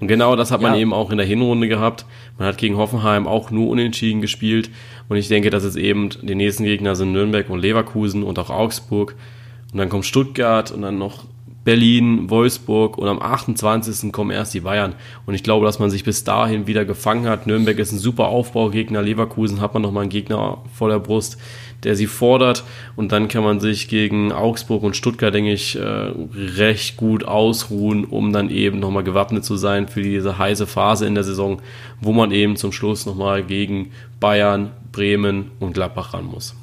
[0.00, 0.80] Und genau das hat man Ja.
[0.80, 2.04] eben auch in der Hinrunde gehabt.
[2.38, 4.70] Man hat gegen Hoffenheim auch nur Unentschieden gespielt.
[5.08, 8.50] Und ich denke, dass es eben die nächsten Gegner sind Nürnberg und Leverkusen und auch
[8.50, 9.14] Augsburg.
[9.72, 11.24] Und dann kommt Stuttgart und dann noch
[11.64, 14.12] Berlin, Wolfsburg und am 28.
[14.12, 14.94] kommen erst die Bayern.
[15.26, 17.48] Und ich glaube, dass man sich bis dahin wieder gefangen hat.
[17.48, 21.38] Nürnberg ist ein super Aufbaugegner, Leverkusen hat man nochmal einen Gegner vor der Brust,
[21.84, 22.64] der sie fordert.
[22.96, 26.12] Und dann kann man sich gegen Augsburg und Stuttgart, denke ich, äh,
[26.56, 31.14] recht gut ausruhen, um dann eben nochmal gewappnet zu sein für diese heiße Phase in
[31.14, 31.60] der Saison,
[32.00, 36.54] wo man eben zum Schluss nochmal gegen Bayern, Bremen und Gladbach ran muss.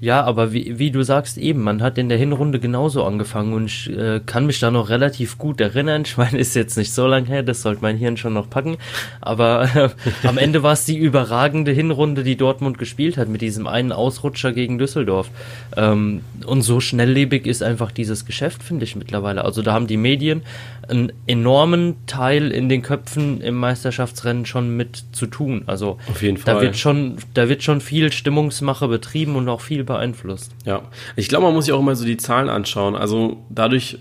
[0.00, 3.66] Ja, aber wie, wie du sagst eben, man hat in der Hinrunde genauso angefangen und
[3.66, 6.04] ich äh, kann mich da noch relativ gut erinnern.
[6.10, 8.78] Ich meine, ist jetzt nicht so lang her, das sollte mein Hirn schon noch packen.
[9.20, 13.68] Aber äh, am Ende war es die überragende Hinrunde, die Dortmund gespielt hat, mit diesem
[13.68, 15.30] einen Ausrutscher gegen Düsseldorf.
[15.76, 19.44] Ähm, und so schnelllebig ist einfach dieses Geschäft, finde ich mittlerweile.
[19.44, 20.42] Also da haben die Medien
[20.88, 25.62] einen enormen Teil in den Köpfen im Meisterschaftsrennen schon mit zu tun.
[25.66, 26.62] Also Auf jeden da Fall.
[26.62, 30.52] wird schon, da wird schon viel Stimmungsmache betrieben und auch viel beeinflusst.
[30.64, 30.82] Ja,
[31.16, 32.96] ich glaube, man muss sich auch immer so die Zahlen anschauen.
[32.96, 33.98] Also dadurch,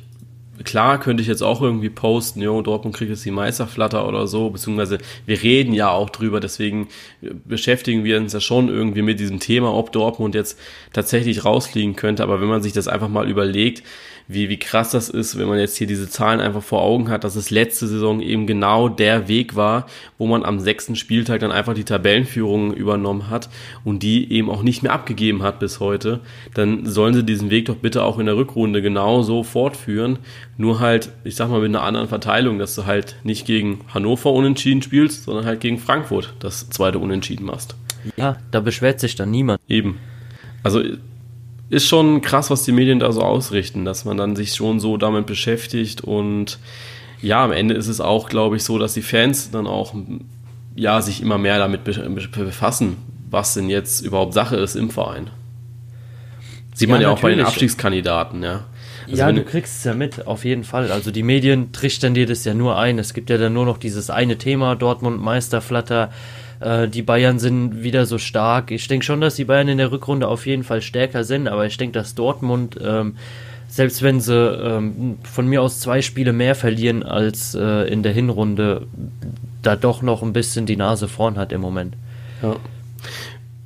[0.64, 4.50] klar könnte ich jetzt auch irgendwie posten, jo, Dortmund kriegt jetzt die Meisterflatter oder so,
[4.50, 6.88] beziehungsweise wir reden ja auch drüber, deswegen
[7.22, 10.60] beschäftigen wir uns ja schon irgendwie mit diesem Thema, ob Dortmund jetzt
[10.94, 12.24] tatsächlich rausfliegen könnte.
[12.24, 13.84] Aber wenn man sich das einfach mal überlegt,
[14.32, 17.24] wie, wie krass das ist, wenn man jetzt hier diese Zahlen einfach vor Augen hat,
[17.24, 19.88] dass es letzte Saison eben genau der Weg war,
[20.20, 23.50] wo man am sechsten Spieltag dann einfach die Tabellenführung übernommen hat
[23.84, 26.20] und die eben auch nicht mehr abgegeben hat bis heute,
[26.54, 30.20] dann sollen sie diesen Weg doch bitte auch in der Rückrunde genauso fortführen.
[30.58, 34.32] Nur halt, ich sag mal, mit einer anderen Verteilung, dass du halt nicht gegen Hannover
[34.32, 37.76] unentschieden spielst, sondern halt gegen Frankfurt das zweite Unentschieden machst.
[38.16, 39.60] Ja, da beschwert sich dann niemand.
[39.68, 39.98] Eben.
[40.62, 40.84] Also
[41.70, 44.98] ist schon krass, was die Medien da so ausrichten, dass man dann sich schon so
[44.98, 46.60] damit beschäftigt und
[47.22, 49.94] ja, am Ende ist es auch, glaube ich, so, dass die Fans dann auch
[50.76, 52.96] ja, sich immer mehr damit be- be- befassen,
[53.30, 55.30] was denn jetzt überhaupt Sache ist im Verein.
[56.74, 57.48] Sieht Ja, man ja auch bei den natürlich.
[57.48, 58.66] Abstiegskandidaten, ja.
[59.06, 60.92] Also ja, du kriegst es ja mit, auf jeden Fall.
[60.92, 63.00] Also die Medien trichtern dir das ja nur ein.
[63.00, 66.12] Es gibt ja dann nur noch dieses eine Thema, Dortmund Meisterflatter.
[66.60, 68.72] Äh, die Bayern sind wieder so stark.
[68.72, 71.66] Ich denke schon, dass die Bayern in der Rückrunde auf jeden Fall stärker sind, aber
[71.66, 73.16] ich denke, dass Dortmund, ähm,
[73.68, 78.14] selbst wenn sie ähm, von mir aus zwei Spiele mehr verlieren als äh, in der
[78.14, 78.88] Hinrunde,
[79.62, 81.96] da doch noch ein bisschen die Nase vorn hat im Moment.
[82.42, 82.56] Ja.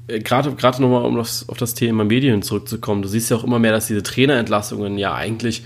[0.07, 0.49] Äh, Gerade
[0.81, 3.87] nochmal, um das, auf das Thema Medien zurückzukommen, du siehst ja auch immer mehr, dass
[3.87, 5.63] diese Trainerentlassungen ja eigentlich,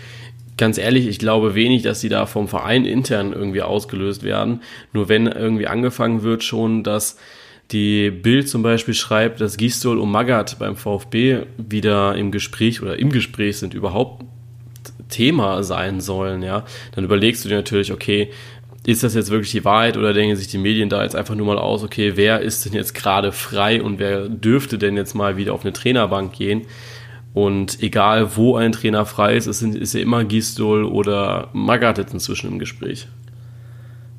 [0.58, 4.62] ganz ehrlich, ich glaube wenig, dass die da vom Verein intern irgendwie ausgelöst werden.
[4.92, 7.18] Nur wenn irgendwie angefangen wird schon, dass
[7.72, 12.98] die Bild zum Beispiel schreibt, dass Gistol und Magath beim VfB wieder im Gespräch oder
[12.98, 14.24] im Gespräch sind, überhaupt
[15.10, 18.30] Thema sein sollen, ja, dann überlegst du dir natürlich, okay,
[18.86, 21.46] ist das jetzt wirklich die Wahrheit oder denken sich die Medien da jetzt einfach nur
[21.46, 25.36] mal aus, okay, wer ist denn jetzt gerade frei und wer dürfte denn jetzt mal
[25.36, 26.68] wieder auf eine Trainerbank gehen?
[27.34, 31.98] Und egal, wo ein Trainer frei ist, es sind, ist ja immer Gistol oder Magath
[32.00, 33.08] jetzt inzwischen im Gespräch.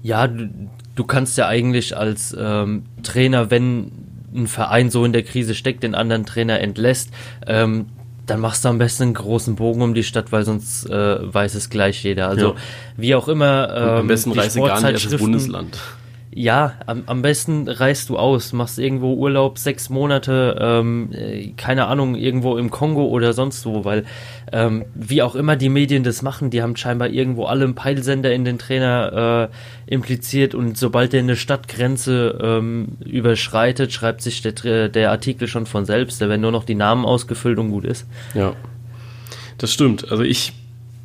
[0.02, 0.48] Ja, du,
[0.94, 3.90] du kannst ja eigentlich als ähm, Trainer, wenn
[4.34, 7.10] ein Verein so in der Krise steckt, den anderen Trainer entlässt,
[7.46, 7.86] ähm,
[8.26, 11.54] dann machst du am besten einen großen Bogen um die Stadt, weil sonst äh, weiß
[11.54, 12.28] es gleich jeder.
[12.28, 12.54] Also Ja.
[12.98, 13.68] wie auch immer.
[13.74, 14.56] Und Ähm, am besten du gar nicht erst
[15.06, 15.78] Sportzeitschriften- Bundesland.
[16.34, 21.86] Ja, am, am besten reist du aus, machst irgendwo Urlaub, sechs Monate, ähm, äh, keine
[21.86, 24.04] Ahnung, irgendwo im Kongo oder sonst wo, weil
[24.52, 28.32] ähm, wie auch immer die Medien das machen, die haben scheinbar irgendwo alle einen Peilsender
[28.32, 29.48] in den Trainer
[29.88, 35.64] äh, impliziert und sobald der eine Stadtgrenze ähm, überschreitet, schreibt sich der, der Artikel schon
[35.64, 38.06] von selbst, da werden nur noch die Namen ausgefüllt und gut ist.
[38.34, 38.54] Ja,
[39.56, 40.10] das stimmt.
[40.10, 40.52] Also ich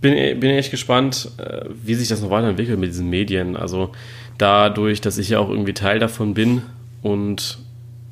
[0.03, 3.55] bin, bin echt gespannt, äh, wie sich das noch weiterentwickelt mit diesen Medien.
[3.55, 3.93] Also
[4.37, 6.61] dadurch, dass ich ja auch irgendwie Teil davon bin
[7.01, 7.59] und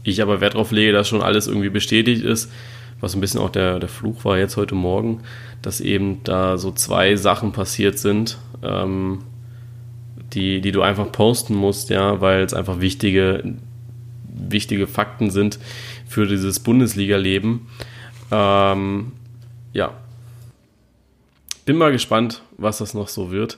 [0.03, 2.51] ich aber Wert darauf lege, dass schon alles irgendwie bestätigt ist,
[2.99, 5.21] was ein bisschen auch der, der Fluch war jetzt heute Morgen,
[5.62, 9.23] dass eben da so zwei Sachen passiert sind, ähm,
[10.34, 13.55] die, die du einfach posten musst, ja, weil es einfach wichtige,
[14.23, 15.60] wichtige Fakten sind
[16.07, 17.67] für dieses Bundesliga-Leben.
[18.31, 19.12] Ähm,
[19.73, 19.93] ja.
[21.65, 23.57] Bin mal gespannt, was das noch so wird.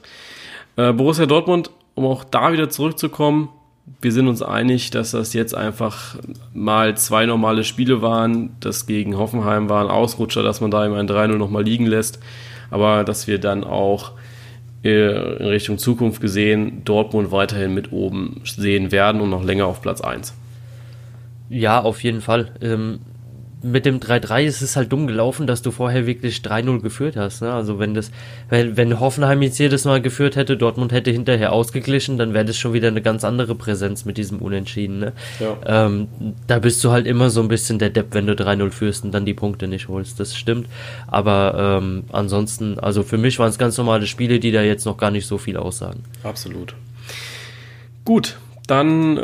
[0.76, 3.50] Äh, Borussia Dortmund, um auch da wieder zurückzukommen,
[4.02, 6.16] wir sind uns einig, dass das jetzt einfach
[6.54, 8.56] mal zwei normale Spiele waren.
[8.60, 12.20] Das gegen Hoffenheim war ein Ausrutscher, dass man da immer ein 3-0 nochmal liegen lässt.
[12.70, 14.12] Aber dass wir dann auch
[14.84, 19.82] äh, in Richtung Zukunft gesehen Dortmund weiterhin mit oben sehen werden und noch länger auf
[19.82, 20.34] Platz 1.
[21.50, 22.52] Ja, auf jeden Fall.
[22.62, 23.00] Ähm,
[23.64, 27.42] mit dem 3-3 ist es halt dumm gelaufen, dass du vorher wirklich 3-0 geführt hast.
[27.42, 27.52] Ne?
[27.52, 28.12] Also wenn das,
[28.50, 32.58] wenn, wenn Hoffenheim jetzt jedes Mal geführt hätte, Dortmund hätte hinterher ausgeglichen, dann wäre das
[32.58, 35.00] schon wieder eine ganz andere Präsenz mit diesem Unentschieden.
[35.00, 35.14] Ne?
[35.40, 35.86] Ja.
[35.86, 36.08] Ähm,
[36.48, 39.14] da bist du halt immer so ein bisschen der Depp, wenn du 3-0 führst und
[39.14, 40.20] dann die Punkte nicht holst.
[40.20, 40.68] Das stimmt.
[41.08, 44.98] Aber ähm, ansonsten, also für mich waren es ganz normale Spiele, die da jetzt noch
[44.98, 46.04] gar nicht so viel aussagen.
[46.24, 46.76] Absolut.
[48.06, 49.22] Gut, dann äh,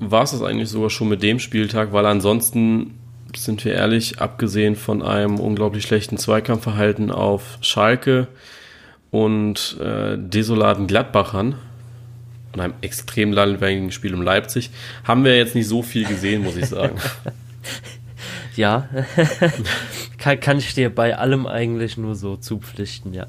[0.00, 2.94] war es das eigentlich sogar schon mit dem Spieltag, weil ansonsten
[3.36, 8.28] sind wir ehrlich, abgesehen von einem unglaublich schlechten Zweikampfverhalten auf Schalke
[9.10, 11.56] und äh, desolaten Gladbachern
[12.52, 14.70] und einem extrem langweiligen Spiel um Leipzig,
[15.04, 16.96] haben wir jetzt nicht so viel gesehen, muss ich sagen.
[18.56, 18.88] ja,
[20.18, 23.26] kann, kann ich dir bei allem eigentlich nur so zupflichten, ja.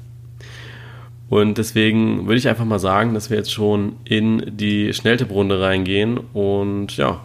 [1.28, 6.18] Und deswegen würde ich einfach mal sagen, dass wir jetzt schon in die Schnelltipprunde reingehen
[6.18, 7.22] und ja,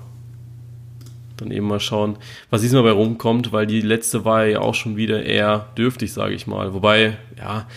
[1.37, 2.17] dann eben mal schauen,
[2.49, 6.33] was diesmal bei rumkommt, weil die letzte war ja auch schon wieder eher dürftig, sage
[6.33, 6.73] ich mal.
[6.73, 7.67] Wobei, ja,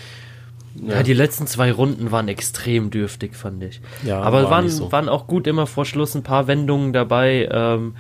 [0.83, 0.94] ja.
[0.94, 1.03] ja.
[1.03, 3.81] die letzten zwei Runden waren extrem dürftig, fand ich.
[4.05, 4.92] Ja, aber war waren, so.
[4.92, 7.94] waren auch gut immer vor Schluss ein paar Wendungen dabei, ähm,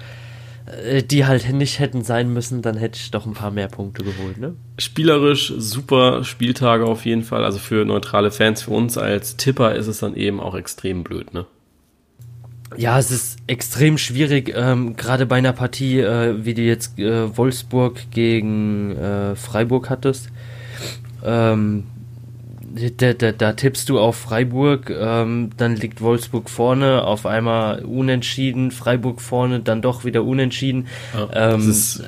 [0.84, 4.04] äh, die halt nicht hätten sein müssen, dann hätte ich doch ein paar mehr Punkte
[4.04, 4.38] geholt.
[4.38, 4.54] Ne?
[4.78, 7.44] Spielerisch super Spieltage auf jeden Fall.
[7.44, 11.32] Also für neutrale Fans, für uns als Tipper ist es dann eben auch extrem blöd,
[11.34, 11.46] ne?
[12.76, 17.36] Ja, es ist extrem schwierig, ähm, gerade bei einer Partie, äh, wie du jetzt äh,
[17.36, 20.30] Wolfsburg gegen äh, Freiburg hattest.
[21.24, 21.84] Ähm,
[22.98, 28.70] da, da, da, tippst du auf Freiburg, ähm, dann liegt Wolfsburg vorne, auf einmal unentschieden,
[28.70, 30.86] Freiburg vorne, dann doch wieder unentschieden.
[31.12, 32.04] Ja, ähm, das ist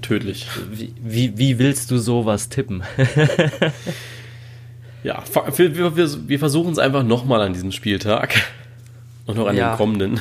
[0.00, 0.48] tödlich.
[0.72, 2.82] Wie, wie, wie willst du sowas tippen?
[5.04, 5.22] ja,
[5.56, 8.42] wir, wir, wir versuchen es einfach nochmal an diesem Spieltag.
[9.26, 9.72] Und noch an ja.
[9.72, 10.20] den kommenden.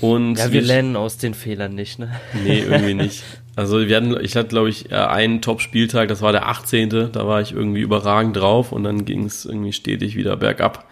[0.00, 2.10] Und ja, wir lernen aus den Fehlern nicht, ne?
[2.44, 3.22] Nee, irgendwie nicht.
[3.56, 7.12] Also wir hatten, ich hatte, glaube ich, einen Top-Spieltag, das war der 18.
[7.12, 10.84] Da war ich irgendwie überragend drauf und dann ging es irgendwie stetig wieder bergab.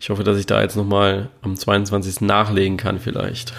[0.00, 2.20] Ich hoffe, dass ich da jetzt nochmal am 22.
[2.22, 3.54] nachlegen kann, vielleicht.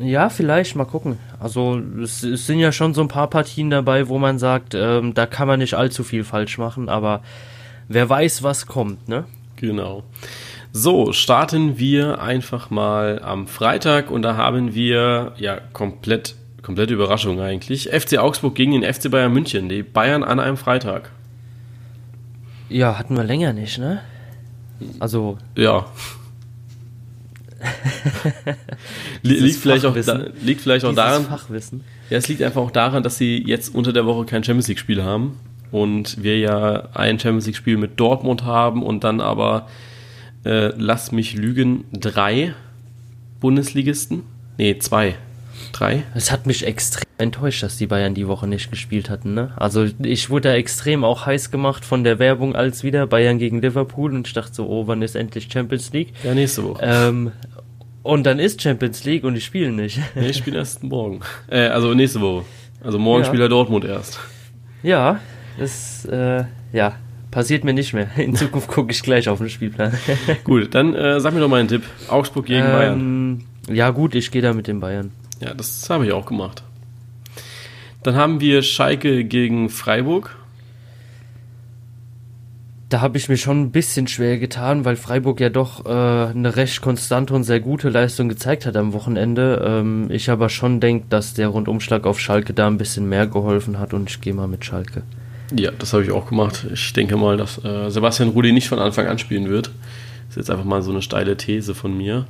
[0.00, 1.18] Ja, vielleicht, mal gucken.
[1.38, 5.14] Also es, es, sind ja schon so ein paar Partien dabei, wo man sagt, ähm,
[5.14, 7.22] da kann man nicht allzu viel falsch machen, aber
[7.88, 9.24] wer weiß, was kommt, ne?
[9.56, 10.04] Genau.
[10.76, 17.40] So, starten wir einfach mal am Freitag und da haben wir ja komplett, komplette Überraschung
[17.40, 17.90] eigentlich.
[17.90, 21.12] FC Augsburg gegen den FC Bayern München, die Bayern an einem Freitag.
[22.68, 24.00] Ja, hatten wir länger nicht, ne?
[24.98, 25.38] Also.
[25.54, 25.86] Ja.
[29.22, 31.24] liegt, vielleicht auch, da, liegt vielleicht auch Dieses daran.
[31.26, 31.84] Fachwissen.
[32.10, 35.04] Ja, es liegt einfach auch daran, dass sie jetzt unter der Woche kein Champions League-Spiel
[35.04, 35.38] haben
[35.70, 39.68] und wir ja ein Champions League-Spiel mit Dortmund haben und dann aber
[40.44, 42.54] äh, lass mich lügen, drei
[43.40, 44.22] Bundesligisten.
[44.58, 45.16] Nee, zwei.
[45.72, 46.02] Drei.
[46.14, 49.34] Es hat mich extrem enttäuscht, dass die Bayern die Woche nicht gespielt hatten.
[49.34, 49.52] Ne?
[49.56, 53.60] Also ich wurde da extrem auch heiß gemacht von der Werbung als wieder Bayern gegen
[53.60, 56.12] Liverpool und ich dachte so, oh, wann ist endlich Champions League?
[56.22, 56.80] Ja, nächste Woche.
[56.82, 57.32] Ähm,
[58.02, 59.98] und dann ist Champions League und die spielen nicht.
[60.14, 61.20] Nee, ich spiele erst morgen.
[61.48, 62.44] Äh, also nächste Woche.
[62.82, 63.26] Also morgen ja.
[63.26, 64.18] spielt er Dortmund erst.
[64.82, 65.20] Ja,
[65.58, 66.96] das, äh, ja,
[67.34, 68.06] Passiert mir nicht mehr.
[68.16, 69.92] In Zukunft gucke ich gleich auf den Spielplan.
[70.44, 71.82] gut, dann äh, sag mir doch mal einen Tipp.
[72.06, 73.44] Augsburg gegen ähm, Bayern.
[73.68, 75.10] Ja gut, ich gehe da mit den Bayern.
[75.40, 76.62] Ja, das habe ich auch gemacht.
[78.04, 80.36] Dann haben wir Schalke gegen Freiburg.
[82.88, 86.54] Da habe ich mir schon ein bisschen schwer getan, weil Freiburg ja doch äh, eine
[86.54, 89.60] recht konstante und sehr gute Leistung gezeigt hat am Wochenende.
[89.66, 93.80] Ähm, ich aber schon denke, dass der Rundumschlag auf Schalke da ein bisschen mehr geholfen
[93.80, 95.02] hat und ich gehe mal mit Schalke.
[95.52, 96.66] Ja, das habe ich auch gemacht.
[96.72, 99.66] Ich denke mal, dass äh, Sebastian Rudi nicht von Anfang an spielen wird.
[100.28, 102.26] Das ist jetzt einfach mal so eine steile These von mir.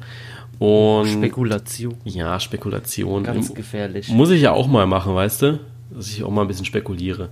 [0.59, 1.96] Und Spekulation.
[2.05, 3.24] Ja, Spekulation.
[3.24, 4.09] Ganz gefährlich.
[4.09, 5.61] Muss ich ja auch mal machen, weißt du?
[5.90, 7.29] Dass ich auch mal ein bisschen spekuliere.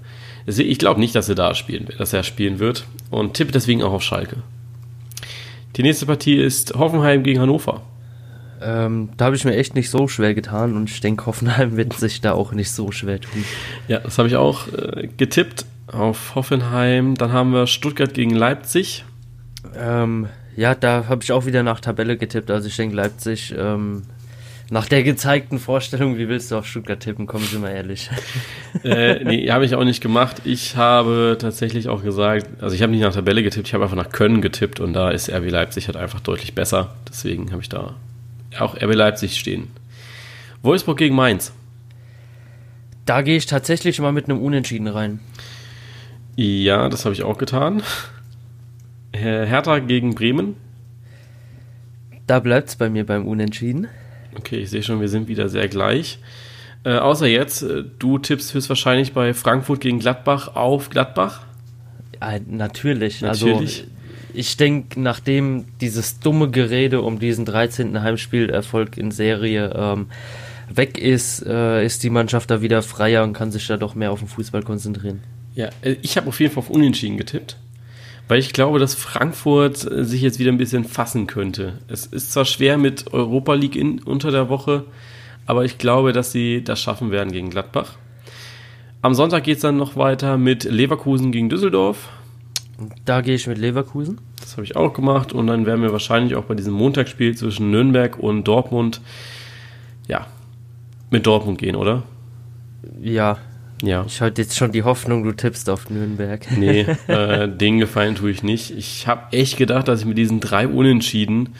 [0.46, 2.84] Ich glaube nicht, dass er da spielen wird, dass er spielen wird.
[3.10, 4.36] Und tippe deswegen auch auf Schalke.
[5.76, 7.82] Die nächste Partie ist Hoffenheim gegen Hannover.
[8.64, 11.94] Ähm, da habe ich mir echt nicht so schwer getan und ich denke, Hoffenheim wird
[11.94, 13.44] sich da auch nicht so schwer tun.
[13.88, 17.14] Ja, das habe ich auch äh, getippt auf Hoffenheim.
[17.16, 19.04] Dann haben wir Stuttgart gegen Leipzig.
[19.76, 22.50] Ähm, ja, da habe ich auch wieder nach Tabelle getippt.
[22.50, 24.02] Also ich denke, Leipzig, ähm,
[24.70, 27.26] nach der gezeigten Vorstellung, wie willst du auf Stuttgart tippen?
[27.26, 28.10] Kommen Sie mal ehrlich.
[28.84, 30.42] äh, nee, habe ich auch nicht gemacht.
[30.44, 33.96] Ich habe tatsächlich auch gesagt, also ich habe nicht nach Tabelle getippt, ich habe einfach
[33.96, 36.94] nach Können getippt und da ist RB Leipzig halt einfach deutlich besser.
[37.08, 37.96] Deswegen habe ich da
[38.60, 39.68] auch RB Leipzig stehen.
[40.62, 41.52] Wolfsburg gegen Mainz.
[43.04, 45.20] Da gehe ich tatsächlich mal mit einem Unentschieden rein.
[46.36, 47.82] Ja, das habe ich auch getan.
[49.12, 50.56] Hertha gegen Bremen.
[52.26, 53.88] Da bleibt es bei mir beim Unentschieden.
[54.36, 56.18] Okay, ich sehe schon, wir sind wieder sehr gleich.
[56.84, 61.44] Äh, außer jetzt, äh, du tippst höchstwahrscheinlich bei Frankfurt gegen Gladbach auf Gladbach.
[62.20, 63.20] Ja, natürlich.
[63.20, 63.80] Natürlich.
[63.80, 63.84] Also
[64.34, 68.02] ich denke, nachdem dieses dumme Gerede um diesen 13.
[68.02, 70.06] Heimspielerfolg in Serie ähm,
[70.68, 74.12] weg ist, äh, ist die Mannschaft da wieder freier und kann sich da doch mehr
[74.12, 75.22] auf den Fußball konzentrieren.
[75.54, 77.56] Ja, äh, ich habe auf jeden Fall auf Unentschieden getippt,
[78.28, 81.78] weil ich glaube, dass Frankfurt äh, sich jetzt wieder ein bisschen fassen könnte.
[81.88, 84.84] Es ist zwar schwer mit Europa League in, unter der Woche,
[85.46, 87.96] aber ich glaube, dass sie das schaffen werden gegen Gladbach.
[89.02, 92.08] Am Sonntag geht es dann noch weiter mit Leverkusen gegen Düsseldorf.
[93.04, 94.18] Da gehe ich mit Leverkusen.
[94.40, 97.70] Das habe ich auch gemacht und dann werden wir wahrscheinlich auch bei diesem Montagsspiel zwischen
[97.70, 99.00] Nürnberg und Dortmund,
[100.08, 100.26] ja,
[101.10, 102.02] mit Dortmund gehen, oder?
[103.00, 103.38] Ja,
[103.82, 104.04] Ja.
[104.06, 106.44] ich hatte jetzt schon die Hoffnung, du tippst auf Nürnberg.
[106.56, 108.70] Nee, äh, den Gefallen tue ich nicht.
[108.76, 111.50] Ich habe echt gedacht, dass ich mit diesen drei Unentschieden,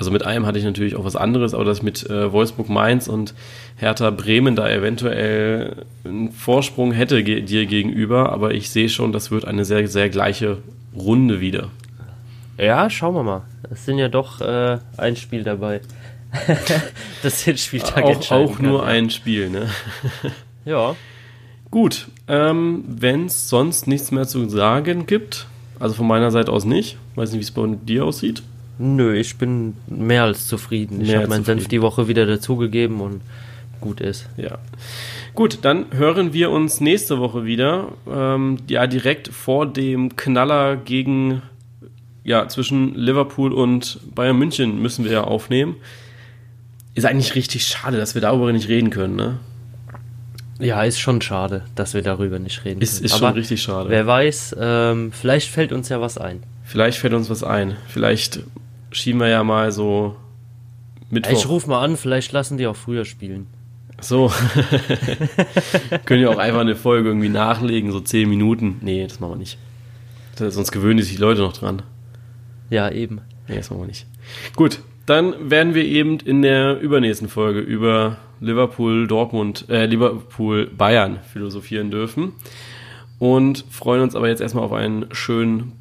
[0.00, 2.70] also mit einem hatte ich natürlich auch was anderes, aber dass ich mit äh, Wolfsburg
[2.70, 3.34] Mainz und
[3.76, 9.30] Hertha Bremen da eventuell einen Vorsprung hätte ge dir gegenüber, aber ich sehe schon, das
[9.30, 10.56] wird eine sehr, sehr gleiche
[10.96, 11.68] Runde wieder.
[12.56, 13.42] Ja, schauen wir mal.
[13.70, 15.82] Es sind ja doch äh, ein Spiel dabei.
[17.22, 18.94] das den Spieltag Auch, auch nur kann, ja.
[18.94, 19.68] ein Spiel, ne?
[20.64, 20.96] Ja,
[21.70, 25.46] Gut, ähm, wenn es sonst nichts mehr zu sagen gibt,
[25.78, 28.42] also von meiner Seite aus nicht, weiß nicht, wie es bei dir aussieht.
[28.80, 31.00] Nö, ich bin mehr als zufrieden.
[31.00, 33.20] Ich habe meinen Senf die Woche wieder dazugegeben und
[33.80, 34.28] gut ist.
[34.36, 34.58] Ja.
[35.34, 37.88] Gut, dann hören wir uns nächste Woche wieder.
[38.10, 41.42] Ähm, ja, direkt vor dem Knaller gegen,
[42.24, 45.76] ja, zwischen Liverpool und Bayern München müssen wir ja aufnehmen.
[46.94, 49.38] Ist eigentlich richtig schade, dass wir darüber nicht reden können, ne?
[50.58, 52.82] Ja, ist schon schade, dass wir darüber nicht reden.
[52.82, 53.04] Ist, können.
[53.06, 53.88] ist schon Aber richtig schade.
[53.88, 56.42] Wer weiß, ähm, vielleicht fällt uns ja was ein.
[56.64, 57.76] Vielleicht fällt uns was ein.
[57.88, 58.40] Vielleicht
[58.90, 60.16] schieben wir ja mal so
[61.10, 61.32] Mittwoch.
[61.32, 63.46] Ich rufe mal an, vielleicht lassen die auch früher spielen.
[64.00, 64.32] So.
[66.06, 68.76] Können ja auch einfach eine Folge irgendwie nachlegen, so 10 Minuten.
[68.80, 69.58] Nee, das machen wir nicht.
[70.36, 71.82] Das- Sonst gewöhnen sich die Leute noch dran.
[72.70, 73.20] Ja, eben.
[73.48, 74.06] Nee, das machen wir nicht.
[74.56, 81.18] Gut, dann werden wir eben in der übernächsten Folge über Liverpool, Dortmund, äh, Liverpool, Bayern
[81.32, 82.32] philosophieren dürfen.
[83.18, 85.72] Und freuen uns aber jetzt erstmal auf einen schönen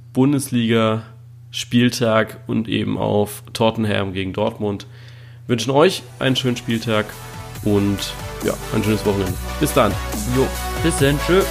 [1.50, 4.88] Bundesliga-Spieltag und eben auf Tottenham gegen Dortmund.
[5.48, 7.06] Wünschen euch einen schönen Spieltag
[7.64, 7.98] und
[8.46, 9.34] ja, ein schönes Wochenende.
[9.60, 9.92] Bis dann.
[10.36, 10.48] Jo,
[10.84, 11.42] bis dann, tschö.